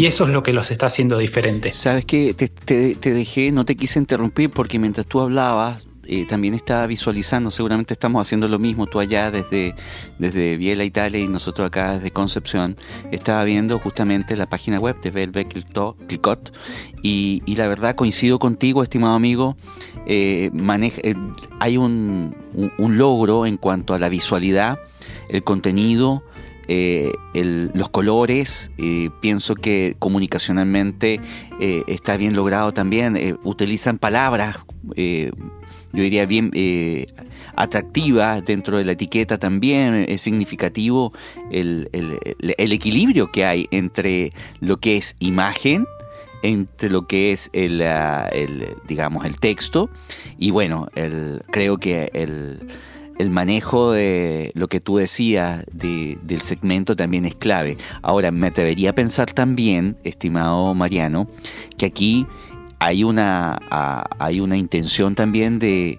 eso 0.07 0.25
es 0.25 0.31
lo 0.31 0.43
que 0.43 0.53
los 0.53 0.71
está 0.71 0.87
haciendo 0.87 1.19
diferentes. 1.19 1.75
Sabes 1.75 2.05
que 2.05 2.33
te, 2.35 2.49
te, 2.49 3.13
dejé, 3.13 3.51
no 3.51 3.65
te 3.65 3.77
quise 3.77 3.99
interrumpir 3.99 4.51
porque 4.51 4.79
mientras 4.79 5.07
tú 5.07 5.21
hablabas, 5.21 5.89
eh, 6.11 6.25
también 6.25 6.55
estaba 6.55 6.87
visualizando, 6.87 7.51
seguramente 7.51 7.93
estamos 7.93 8.27
haciendo 8.27 8.49
lo 8.49 8.59
mismo, 8.59 8.87
tú 8.87 8.99
allá 8.99 9.31
desde, 9.31 9.75
desde 10.19 10.57
Biela, 10.57 10.85
Italia, 10.85 11.21
y 11.21 11.29
nosotros 11.29 11.67
acá 11.67 11.97
desde 11.97 12.11
Concepción, 12.11 12.77
estaba 13.13 13.45
viendo 13.45 13.79
justamente 13.79 14.35
la 14.35 14.49
página 14.49 14.81
web 14.81 14.99
de 15.03 15.11
Velvet 15.11 15.49
Clicot, 15.49 16.57
y, 17.03 17.43
y, 17.45 17.57
la 17.57 17.69
verdad 17.69 17.95
coincido 17.95 18.39
contigo, 18.39 18.83
estimado 18.83 19.17
amigo, 19.17 19.59
eh, 20.07 20.51
eh, 20.51 21.15
hay 21.61 21.77
un, 21.77 22.35
logro 22.79 23.45
en 23.45 23.59
cuanto 23.59 23.93
a 23.93 23.99
la 23.99 24.09
visualidad, 24.09 24.79
el 25.29 25.45
contenido, 25.45 26.25
los 27.35 27.89
colores, 27.91 28.71
pienso 29.21 29.55
que 29.55 29.95
comunicacionalmente 29.99 31.21
está 31.61 32.17
bien 32.17 32.35
logrado 32.35 32.73
también. 32.73 33.39
utilizan 33.45 33.99
palabras 33.99 34.57
yo 35.93 36.03
diría 36.03 36.27
bien 36.27 36.51
eh, 36.55 37.07
atractiva 37.57 38.41
dentro 38.41 38.79
de 38.79 38.85
la 38.85 38.93
etiqueta 38.93 39.39
también, 39.39 40.07
es 40.09 40.23
significativo 40.23 41.13
el, 41.51 41.89
equilibrio 42.49 43.33
que 43.33 43.45
hay 43.45 43.67
entre 43.71 44.33
lo 44.61 44.79
que 44.79 44.97
es 44.97 45.17
imagen, 45.19 45.87
entre 46.43 46.91
lo 46.91 47.07
que 47.07 47.33
es 47.33 47.51
el, 47.53 47.83
ah, 47.83 48.31
digamos, 48.87 49.25
el 49.25 49.39
texto 49.39 49.91
y 50.39 50.51
bueno, 50.51 50.89
el, 50.95 51.43
creo 51.51 51.79
que 51.79 52.11
el, 52.13 52.61
manejo 53.31 53.91
de 53.91 54.53
lo 54.55 54.69
que 54.69 54.79
tú 54.79 54.99
decías 54.99 55.65
del 55.73 56.41
segmento 56.41 56.95
también 56.95 57.25
es 57.25 57.35
clave. 57.35 57.77
Ahora, 58.01 58.31
me 58.31 58.47
atrevería 58.47 58.91
a 58.91 58.95
pensar 58.95 59.33
también, 59.33 59.97
estimado 60.05 60.73
Mariano, 60.75 61.29
que 61.77 61.87
aquí 61.87 62.27
hay 62.79 63.05
una, 63.05 63.59
hay 64.19 64.41
una 64.41 64.57
intención 64.57 65.15
también 65.15 65.59
de, 65.59 65.99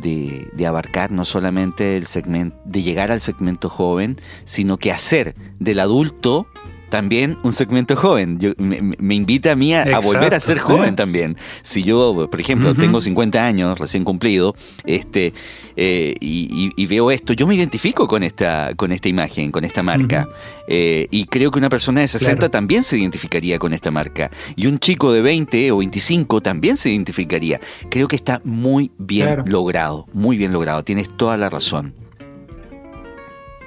de, 0.00 0.66
abarcar 0.66 1.10
no 1.10 1.24
solamente 1.24 1.96
el 1.96 2.06
segmento, 2.06 2.56
de 2.64 2.82
llegar 2.82 3.12
al 3.12 3.20
segmento 3.20 3.68
joven, 3.68 4.16
sino 4.44 4.78
que 4.78 4.92
hacer 4.92 5.34
del 5.58 5.80
adulto 5.80 6.46
también 6.90 7.38
un 7.42 7.52
segmento 7.52 7.96
joven. 7.96 8.38
me, 8.58 9.14
invita 9.14 9.52
a 9.52 9.56
mí 9.56 9.74
a, 9.74 9.98
volver 10.00 10.34
a 10.34 10.40
ser 10.40 10.58
joven 10.58 10.96
también. 10.96 11.36
Si 11.62 11.82
yo, 11.82 12.28
por 12.30 12.40
ejemplo, 12.40 12.74
tengo 12.74 13.00
50 13.00 13.44
años 13.44 13.78
recién 13.78 14.04
cumplido 14.04 14.54
este, 14.84 15.32
eh, 15.76 16.14
y, 16.20 16.86
veo 16.86 17.10
esto, 17.10 17.32
yo 17.32 17.46
me 17.46 17.54
identifico 17.54 18.08
con 18.08 18.22
esta, 18.22 18.74
con 18.74 18.90
esta 18.92 19.08
imagen, 19.08 19.52
con 19.52 19.64
esta 19.64 19.82
marca. 19.82 20.28
Eh, 20.66 21.06
y 21.10 21.26
creo 21.26 21.50
que 21.50 21.58
una 21.58 21.68
persona 21.68 22.00
de 22.00 22.08
60 22.08 22.48
también 22.48 22.82
se 22.82 22.98
identificaría 22.98 23.58
con 23.58 23.72
esta 23.72 23.90
marca. 23.90 24.30
Y 24.56 24.66
un 24.66 24.78
chico 24.78 25.12
de 25.12 25.22
20 25.22 25.72
o 25.72 25.78
25 25.78 26.40
también 26.40 26.76
se 26.76 26.90
identificaría. 26.90 27.60
Creo 27.90 28.08
que 28.08 28.16
está 28.16 28.40
muy 28.44 28.90
bien 28.98 29.42
logrado, 29.46 30.06
muy 30.12 30.36
bien 30.36 30.52
logrado. 30.52 30.82
Tienes 30.84 31.08
toda 31.16 31.36
la 31.36 31.48
razón. 31.48 31.94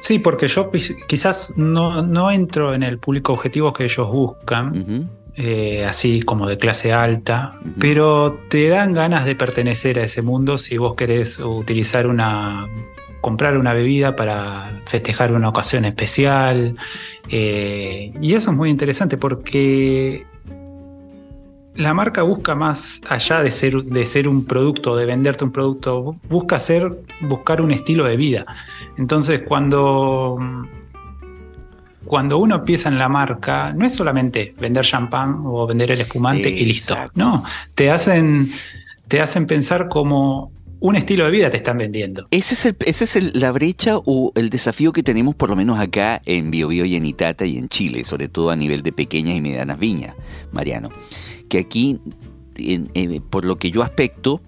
Sí, 0.03 0.19
porque 0.19 0.49
yo 0.49 0.69
quizás 1.07 1.53
no, 1.55 2.29
entro 2.29 2.73
en 2.73 2.83
el 2.83 2.97
público 2.97 3.31
objetivo 3.31 3.71
que 3.71 3.85
ellos 3.85 4.05
buscan, 4.11 5.07
eh, 5.37 5.85
así 5.87 6.23
como 6.23 6.45
de 6.45 6.57
clase 6.57 6.91
alta, 6.91 7.57
pero 7.79 8.37
te 8.49 8.67
dan 8.67 8.91
ganas 8.91 9.23
de 9.23 9.37
pertenecer 9.37 9.99
a 9.99 10.03
ese 10.03 10.21
mundo 10.21 10.57
si 10.57 10.77
vos 10.77 10.95
querés 10.95 11.39
utilizar 11.39 12.07
una 12.07 12.67
comprar 13.21 13.57
una 13.57 13.71
bebida 13.71 14.17
para 14.17 14.81
festejar 14.83 15.31
una 15.31 15.47
ocasión 15.47 15.85
especial. 15.85 16.75
Eh, 17.29 18.11
y 18.19 18.33
eso 18.33 18.51
es 18.51 18.57
muy 18.57 18.69
interesante 18.69 19.15
porque 19.15 20.25
la 21.75 21.93
marca 21.93 22.21
busca 22.21 22.55
más 22.55 23.01
allá 23.07 23.41
de 23.41 23.51
ser, 23.51 23.83
de 23.83 24.05
ser 24.05 24.27
un 24.27 24.45
producto, 24.45 24.95
de 24.95 25.05
venderte 25.05 25.43
un 25.43 25.51
producto, 25.51 26.15
busca 26.29 26.59
ser, 26.59 27.03
buscar 27.21 27.61
un 27.61 27.71
estilo 27.71 28.05
de 28.05 28.15
vida. 28.15 28.45
Entonces, 28.97 29.41
cuando, 29.47 30.37
cuando 32.05 32.37
uno 32.37 32.55
empieza 32.55 32.89
en 32.89 32.99
la 32.99 33.09
marca, 33.09 33.73
no 33.73 33.85
es 33.85 33.95
solamente 33.95 34.53
vender 34.59 34.85
champán 34.85 35.41
o 35.45 35.65
vender 35.65 35.91
el 35.91 36.01
espumante 36.01 36.49
y 36.49 36.65
listo. 36.65 36.95
No, 37.15 37.43
te 37.73 37.89
hacen, 37.89 38.51
te 39.07 39.19
hacen 39.19 39.47
pensar 39.47 39.89
como 39.89 40.51
un 40.83 40.97
estilo 40.97 41.23
de 41.23 41.31
vida 41.31 41.49
te 41.49 41.55
están 41.55 41.77
vendiendo. 41.77 42.27
Ese 42.29 42.55
es, 42.55 42.65
el, 42.65 42.75
ese 42.85 43.05
es 43.05 43.35
la 43.35 43.53
brecha 43.53 43.95
o 44.03 44.33
el 44.35 44.49
desafío 44.49 44.91
que 44.91 45.01
tenemos 45.01 45.33
por 45.33 45.49
lo 45.49 45.55
menos 45.55 45.79
acá 45.79 46.21
en 46.25 46.51
Biobío 46.51 46.83
y 46.83 46.97
en 46.97 47.05
Itata 47.05 47.45
y 47.45 47.57
en 47.57 47.69
Chile, 47.69 48.03
sobre 48.03 48.27
todo 48.27 48.49
a 48.49 48.57
nivel 48.57 48.83
de 48.83 48.91
pequeñas 48.91 49.37
y 49.37 49.41
medianas 49.41 49.79
viñas, 49.79 50.13
Mariano. 50.51 50.89
Que 51.47 51.59
aquí, 51.59 52.01
por 53.29 53.45
lo 53.45 53.57
que 53.57 53.71
yo 53.71 53.81
aspecto, 53.81 54.41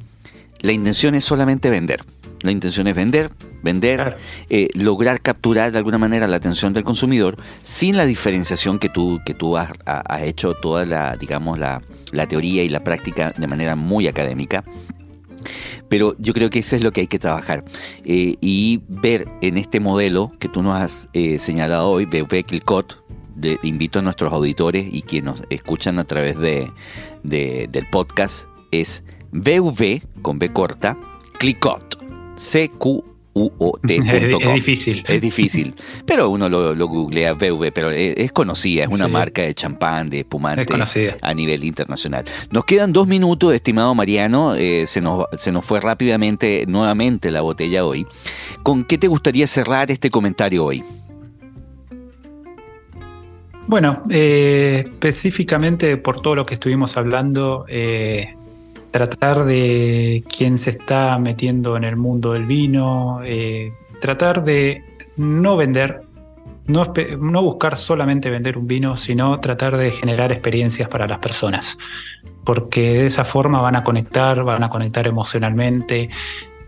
la 0.60 0.74
intención 0.74 1.15
es 1.15 1.24
solamente 1.24 1.69
vender. 1.69 2.02
La 2.41 2.52
intención 2.52 2.88
es 2.88 2.95
vender, 2.98 3.32
vender, 3.63 4.17
eh, 4.50 4.67
lograr 4.74 5.21
capturar 5.21 5.71
de 5.71 5.78
alguna 5.78 5.98
manera 5.98 6.28
la 6.28 6.36
atención 6.36 6.74
del 6.74 6.84
consumidor 6.84 7.38
sin 7.62 7.95
la 7.95 8.06
diferenciación 8.06 8.78
que 8.78 8.89
tú, 8.89 9.21
que 9.26 9.34
tú 9.34 9.56
has, 9.56 9.71
has 9.86 10.24
hecho 10.24 10.54
toda 10.54 10.86
la, 10.86 11.15
digamos, 11.15 11.58
la, 11.58 11.82
la 12.12 12.28
teoría 12.28 12.62
y 12.62 12.67
la 12.67 12.84
práctica 12.84 13.34
de 13.38 13.48
manera 13.48 13.78
muy 13.78 14.08
académica 14.08 14.65
pero 15.89 16.15
yo 16.19 16.34
creo 16.34 16.49
que 16.49 16.60
eso 16.60 16.75
es 16.75 16.84
lo 16.84 16.91
que 16.91 17.01
hay 17.01 17.08
que 17.08 17.19
trabajar. 17.19 17.63
Eh, 18.03 18.36
y 18.41 18.81
ver 18.88 19.27
en 19.41 19.58
este 19.58 19.79
modelo 19.79 20.31
que 20.39 20.49
tú 20.49 20.62
nos 20.62 20.75
has 20.75 21.10
eh, 21.13 21.39
señalado 21.39 21.89
hoy, 21.89 22.05
BV 22.05 22.45
Clicot, 22.45 23.03
de, 23.36 23.60
invito 23.63 23.99
a 23.99 24.01
nuestros 24.01 24.31
auditores 24.31 24.88
y 24.93 25.01
quienes 25.01 25.25
nos 25.25 25.43
escuchan 25.49 25.99
a 25.99 26.05
través 26.05 26.38
de, 26.39 26.71
del 27.23 27.88
podcast, 27.91 28.47
es 28.71 29.03
BV 29.31 30.21
con 30.21 30.39
B 30.39 30.51
corta, 30.53 30.97
Clicot, 31.38 31.99
C-Q 32.36 33.14
es, 33.84 34.54
difícil. 34.54 35.04
Es 35.08 35.21
difícil. 35.21 35.76
Pero 36.06 36.30
uno 36.30 36.48
lo, 36.48 36.88
googlea 36.88 37.34
VV, 37.34 37.71
pero 37.74 37.91
es, 37.91 38.32
conocida, 38.32 38.84
es 38.84 38.89
una 38.89 39.08
marca 39.08 39.41
de 39.41 39.54
champán, 39.54 40.10
de 40.10 40.19
espumante 40.19 40.74
a 41.21 41.34
nivel 41.34 41.63
internacional. 41.63 42.24
Nos 42.52 42.63
quedan 42.63 42.93
dos 42.93 43.08
minutos, 43.08 43.54
estimado 43.54 43.93
Mariano. 43.93 44.56
Eh, 44.56 44.86
se, 44.88 45.02
nos, 45.02 45.26
se 45.38 45.52
nos 45.52 45.65
fue 45.65 45.82
rápidamente 45.82 46.65
nuevamente 46.67 47.32
la 47.32 47.41
botella 47.41 47.86
hoy. 47.86 48.08
¿Con 48.63 48.86
qué 48.86 48.98
te 48.98 49.08
gustaría 49.08 49.48
cerrar 49.48 49.91
este 49.91 50.10
comentario 50.10 50.63
hoy? 50.63 50.84
Bueno, 53.67 54.04
eh, 54.10 54.84
específicamente 54.86 55.98
por 55.98 56.21
todo 56.21 56.36
lo 56.36 56.45
que 56.45 56.54
estuvimos 56.54 56.98
hablando, 56.98 57.65
eh, 57.67 58.36
tratar 58.95 59.43
de 59.43 60.23
quien 60.34 60.58
se 60.58 60.69
está 60.69 61.17
metiendo 61.17 61.75
en 61.75 61.84
el 61.84 61.97
mundo 61.97 62.31
del 62.31 62.45
vino, 62.45 63.19
eh, 63.25 63.73
tratar 63.99 64.45
de 64.45 64.86
no 65.17 65.58
vender, 65.58 66.03
no, 66.67 66.93
no, 67.19 67.41
buscar 67.41 67.75
solamente 67.75 68.29
vender 68.29 68.58
un 68.58 68.67
vino, 68.67 68.95
sino 68.95 69.38
tratar 69.41 69.75
de 69.75 69.91
generar 69.91 70.31
experiencias 70.31 70.88
para 70.88 71.08
las 71.08 71.17
personas, 71.17 71.77
porque 72.45 72.93
de 72.93 73.05
esa 73.08 73.25
forma 73.25 73.60
van 73.60 73.75
a 73.75 73.84
conectar, 73.84 74.41
van 74.45 74.63
a 74.63 74.69
conectar 74.69 75.05
emocionalmente 75.08 76.10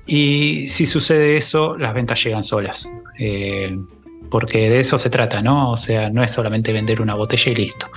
y 0.05 0.67
si 0.67 0.85
sucede 0.85 1.37
eso, 1.37 1.77
las 1.77 1.93
ventas 1.93 2.21
llegan 2.21 2.43
solas. 2.43 2.91
Eh, 3.17 3.73
porque 4.29 4.69
de 4.69 4.79
eso 4.79 4.97
se 4.97 5.09
trata, 5.09 5.41
¿no? 5.41 5.71
O 5.71 5.77
sea, 5.77 6.09
no 6.09 6.23
es 6.23 6.31
solamente 6.31 6.73
vender 6.73 7.01
una 7.01 7.15
botella 7.15 7.51
y 7.51 7.55
listo. 7.55 7.87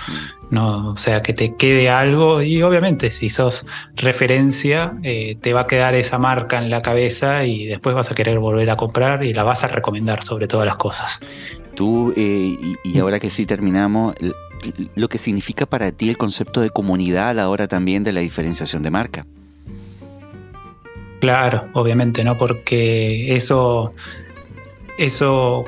No, 0.51 0.91
o 0.91 0.97
sea, 0.97 1.23
que 1.23 1.33
te 1.33 1.55
quede 1.55 1.89
algo 1.89 2.43
y 2.43 2.63
obviamente 2.63 3.11
si 3.11 3.31
sos 3.31 3.67
referencia, 3.95 4.95
eh, 5.03 5.37
te 5.41 5.53
va 5.53 5.63
a 5.63 5.67
quedar 5.67 5.95
esa 5.95 6.19
marca 6.19 6.59
en 6.59 6.71
la 6.71 6.83
cabeza 6.83 7.45
y 7.45 7.67
después 7.67 7.95
vas 7.95 8.11
a 8.11 8.15
querer 8.15 8.39
volver 8.39 8.69
a 8.71 8.77
comprar 8.77 9.23
y 9.25 9.33
la 9.33 9.45
vas 9.45 9.65
a 9.65 9.69
recomendar 9.69 10.25
sobre 10.25 10.49
todas 10.49 10.67
las 10.67 10.77
cosas. 10.77 11.21
Tú, 11.75 12.13
eh, 12.17 12.57
y, 12.85 12.99
ahora 12.99 13.21
que 13.21 13.31
sí 13.31 13.47
terminamos, 13.47 14.15
lo 14.95 15.09
que 15.09 15.19
significa 15.19 15.67
para 15.67 15.93
ti 15.93 16.11
el 16.11 16.17
concepto 16.17 16.61
de 16.61 16.71
comunidad 16.71 17.31
a 17.31 17.35
la 17.35 17.49
hora 17.49 17.69
también 17.69 18.05
de 18.05 18.13
la 18.13 18.21
diferenciación 18.21 18.83
de 18.83 18.91
marca. 18.91 19.27
Claro, 21.21 21.69
obviamente, 21.75 22.25
¿no? 22.25 22.39
Porque 22.39 23.35
eso, 23.35 23.93
eso 24.99 25.65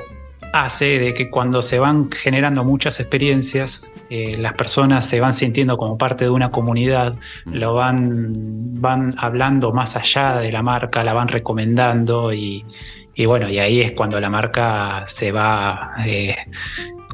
hace 0.53 0.99
de 0.99 1.13
que 1.13 1.29
cuando 1.29 1.61
se 1.61 1.79
van 1.79 2.09
generando 2.11 2.63
muchas 2.63 2.99
experiencias, 2.99 3.89
eh, 4.09 4.37
las 4.37 4.53
personas 4.53 5.05
se 5.05 5.19
van 5.19 5.33
sintiendo 5.33 5.77
como 5.77 5.97
parte 5.97 6.25
de 6.25 6.29
una 6.29 6.51
comunidad, 6.51 7.15
mm. 7.45 7.53
lo 7.55 7.73
van, 7.73 8.31
van 8.79 9.15
hablando 9.17 9.73
más 9.73 9.97
allá 9.97 10.37
de 10.37 10.51
la 10.51 10.61
marca, 10.61 11.03
la 11.03 11.13
van 11.13 11.27
recomendando 11.27 12.31
y, 12.31 12.63
bueno, 13.25 13.49
y 13.49 13.57
ahí 13.57 13.81
es 13.81 13.93
cuando 13.93 14.19
la 14.19 14.29
marca 14.29 15.05
se 15.07 15.31
va, 15.31 15.93
eh, 16.05 16.35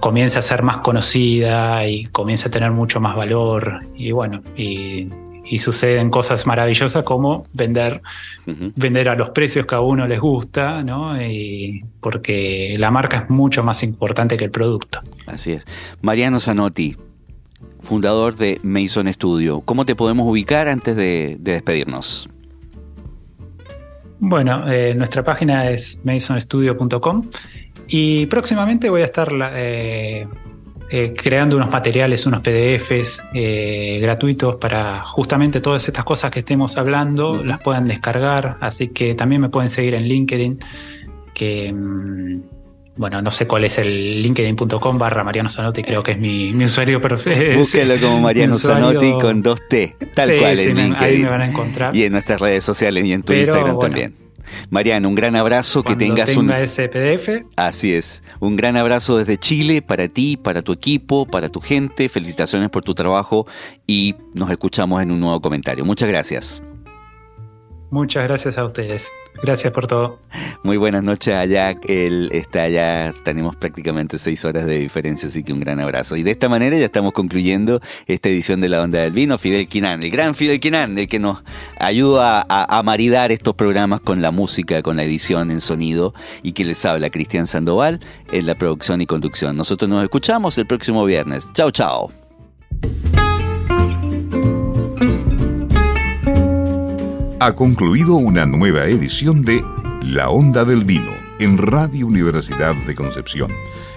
comienza 0.02 0.40
a 0.40 0.42
ser 0.42 0.62
más 0.62 0.78
conocida 0.78 1.88
y 1.88 2.08
comienza 2.08 2.50
a 2.50 2.52
tener 2.52 2.72
mucho 2.72 3.00
más 3.00 3.16
valor 3.16 3.86
y 3.96 4.12
bueno, 4.12 4.42
y 4.58 5.08
y 5.50 5.58
suceden 5.60 6.12
cosas 6.12 6.46
maravillosas 6.46 7.04
como 7.04 7.44
vender, 7.54 8.02
vender 8.46 9.10
a 9.10 9.16
los 9.16 9.32
precios 9.32 9.66
que 9.66 9.76
a 9.76 9.82
uno 9.82 10.08
les 10.08 10.20
gusta, 10.20 10.84
¿no? 10.84 11.20
Y 11.22 11.84
porque 12.00 12.76
la 12.78 12.92
marca 12.92 13.18
es 13.18 13.30
mucho 13.30 13.64
más 13.64 13.82
importante 13.82 14.38
que 14.38 14.46
el 14.46 14.52
producto. 14.52 15.02
Así 15.26 15.54
es. 15.54 15.66
Mariano 16.02 16.40
Zanotti, 16.40 16.96
fundador 17.82 18.36
de 18.36 18.60
Mason 18.62 19.12
Studio. 19.12 19.62
¿Cómo 19.62 19.86
te 19.86 19.96
podemos 19.96 20.28
ubicar 20.28 20.68
antes 20.68 20.96
de, 20.96 21.38
despedirnos? 21.40 22.30
Bueno, 24.20 24.70
eh, 24.72 24.94
nuestra 24.96 25.24
página 25.24 25.72
es 25.72 26.00
masonstudio.com 26.04 27.30
y 27.88 28.28
próximamente 28.28 28.90
voy 28.90 29.02
a 29.02 29.06
estar 29.06 29.30
eh, 29.54 30.28
eh, 30.92 31.14
creando 31.16 31.56
unos 31.56 31.70
materiales, 31.70 32.26
unos 32.26 32.42
PDFs 32.42 33.22
eh, 33.34 34.00
gratuitos 34.02 34.56
para 34.56 35.02
justamente 35.02 35.62
todas 35.62 35.88
estas 35.88 36.04
cosas 36.04 36.32
que 36.32 36.40
estemos 36.40 36.78
hablando, 36.78 37.44
las 37.44 37.60
puedan 37.62 37.88
descargar. 37.88 38.58
Así 38.60 38.88
que 38.88 39.14
también 39.14 39.42
me 39.42 39.50
pueden 39.50 39.70
seguir 39.70 39.94
en 39.94 40.04
LinkedIn, 40.04 40.60
que 41.34 41.72
mm, 41.72 42.42
bueno, 42.98 43.22
no 43.22 43.32
sé 43.32 43.48
cuál 43.48 43.66
es 43.66 43.78
el 43.78 44.22
linkedin.com 44.22 44.98
barra 44.98 45.24
Mariano 45.24 45.50
Zanotti, 45.50 45.84
creo 45.84 46.04
que 46.04 46.14
es 46.14 46.20
mi, 46.20 46.52
usuario 46.64 47.00
perfecto. 47.04 47.60
Búsquelo 47.60 47.96
como 48.02 48.20
Mariano 48.22 48.58
Zanotti 48.58 49.14
con 49.14 49.42
dos 49.42 49.60
T, 49.70 49.96
tal 50.16 50.38
cual 50.38 50.60
en 50.60 50.76
LinkedIn. 50.76 50.96
Ahí 50.98 51.24
me 51.24 51.30
van 51.30 51.42
a 51.42 51.48
encontrar. 51.48 51.96
Y 51.96 52.04
en 52.04 52.14
nuestras 52.14 52.42
redes 52.42 52.64
sociales 52.64 53.06
y 53.06 53.14
en 53.14 53.24
tu 53.24 53.34
Instagram 53.34 53.78
también. 53.80 54.29
Mariano, 54.70 55.10
un 55.10 55.16
gran 55.16 55.36
abrazo, 55.36 55.84
que 55.84 55.96
tengas 55.96 56.36
un... 56.36 56.52
ese 56.52 56.88
PDF. 56.90 57.46
Así 57.56 57.94
es, 57.94 58.24
un 58.40 58.56
gran 58.56 58.78
abrazo 58.78 59.18
desde 59.18 59.38
Chile 59.38 59.82
para 59.82 60.08
ti, 60.08 60.38
para 60.38 60.62
tu 60.62 60.72
equipo, 60.72 61.26
para 61.26 61.50
tu 61.50 61.62
gente, 61.62 62.10
felicitaciones 62.10 62.70
por 62.70 62.84
tu 62.84 62.94
trabajo 62.94 63.48
y 63.88 64.16
nos 64.34 64.50
escuchamos 64.52 65.02
en 65.02 65.12
un 65.12 65.20
nuevo 65.20 65.42
comentario. 65.42 65.86
Muchas 65.86 66.10
gracias. 66.10 66.62
Muchas 67.92 68.24
gracias 68.24 68.58
a 68.58 68.66
ustedes. 68.66 69.08
Gracias 69.42 69.72
por 69.72 69.88
todo. 69.88 70.20
Muy 70.64 70.78
buenas 70.78 71.04
noches 71.04 71.34
allá. 71.34 71.74
Él 71.88 72.30
está 72.34 72.64
allá. 72.64 73.14
Tenemos 73.24 73.56
prácticamente 73.56 74.18
seis 74.18 74.44
horas 74.44 74.66
de 74.66 74.80
diferencia, 74.80 75.30
así 75.30 75.44
que 75.44 75.54
un 75.54 75.60
gran 75.60 75.80
abrazo. 75.80 76.16
Y 76.16 76.24
de 76.24 76.32
esta 76.32 76.50
manera 76.50 76.78
ya 76.78 76.86
estamos 76.86 77.14
concluyendo 77.14 77.82
esta 78.08 78.30
edición 78.30 78.60
de 78.60 78.70
La 78.70 78.82
Onda 78.82 79.00
del 79.00 79.12
Vino. 79.12 79.38
Fidel 79.38 79.68
Quinan, 79.68 80.04
el 80.04 80.12
gran 80.12 80.36
Fidel 80.36 80.60
Quinan, 80.60 80.98
el 80.98 81.08
que 81.08 81.20
nos 81.20 81.42
ayuda 81.80 82.46
a, 82.50 82.84
maridar 82.84 83.32
estos 83.32 83.54
programas 83.56 84.00
con 84.00 84.22
la 84.22 84.32
música, 84.32 84.82
con 84.82 84.96
la 84.96 85.04
edición 85.04 85.52
en 85.52 85.62
sonido 85.62 86.14
y 86.44 86.54
que 86.54 86.66
les 86.66 86.84
habla 86.86 87.10
Cristian 87.10 87.46
Sandoval 87.46 88.00
en 88.32 88.46
la 88.46 88.56
producción 88.56 89.02
y 89.02 89.06
conducción. 89.06 89.56
Nosotros 89.56 89.90
nos 89.90 90.04
escuchamos 90.04 90.58
el 90.58 90.66
próximo 90.66 91.06
viernes. 91.06 91.50
Chao, 91.54 91.72
chao. 91.72 92.12
Ha 97.42 97.56
concluido 97.56 98.16
una 98.16 98.46
nueva 98.46 98.86
edición 98.86 99.44
de 99.44 99.64
La 100.02 100.30
Onda 100.30 100.66
del 100.66 100.84
Vino 100.84 101.14
en 101.40 101.58
Radio 101.58 102.06
Universidad 102.06 102.76
de 102.86 102.94
Concepción, 102.94 103.50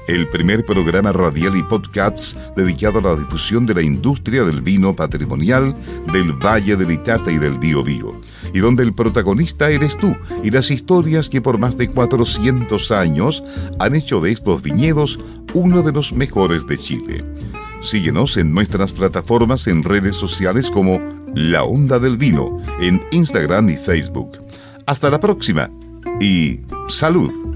el 0.06 0.28
primer 0.28 0.64
programa 0.64 1.12
radial 1.12 1.56
y 1.56 1.62
podcast 1.64 2.36
dedicado 2.56 3.00
a 3.00 3.02
la 3.02 3.16
difusión 3.16 3.66
de 3.66 3.74
la 3.74 3.82
industria 3.82 4.44
del 4.44 4.62
vino 4.62 4.94
patrimonial 4.94 5.74
del 6.12 6.34
Valle 6.34 6.76
del 6.76 6.92
Itata 6.92 7.32
y 7.32 7.38
del 7.38 7.58
Bío 7.58 7.82
Bío, 7.82 8.20
y 8.54 8.60
donde 8.60 8.84
el 8.84 8.94
protagonista 8.94 9.70
eres 9.70 9.98
tú 9.98 10.14
y 10.44 10.50
las 10.52 10.70
historias 10.70 11.28
que 11.28 11.42
por 11.42 11.58
más 11.58 11.76
de 11.76 11.90
400 11.90 12.92
años 12.92 13.42
han 13.80 13.96
hecho 13.96 14.20
de 14.20 14.30
estos 14.30 14.62
viñedos 14.62 15.18
uno 15.52 15.82
de 15.82 15.90
los 15.90 16.12
mejores 16.12 16.64
de 16.68 16.78
Chile. 16.78 17.24
Síguenos 17.82 18.36
en 18.36 18.54
nuestras 18.54 18.92
plataformas 18.92 19.66
en 19.66 19.82
redes 19.82 20.14
sociales 20.14 20.70
como 20.70 21.00
La 21.34 21.64
Onda 21.64 21.98
del 21.98 22.16
Vino, 22.18 22.60
en 22.80 23.00
Instagram 23.10 23.70
y 23.70 23.76
Facebook. 23.76 24.38
Hasta 24.86 25.08
la 25.10 25.18
próxima 25.18 25.70
y 26.20 26.60
salud. 26.88 27.51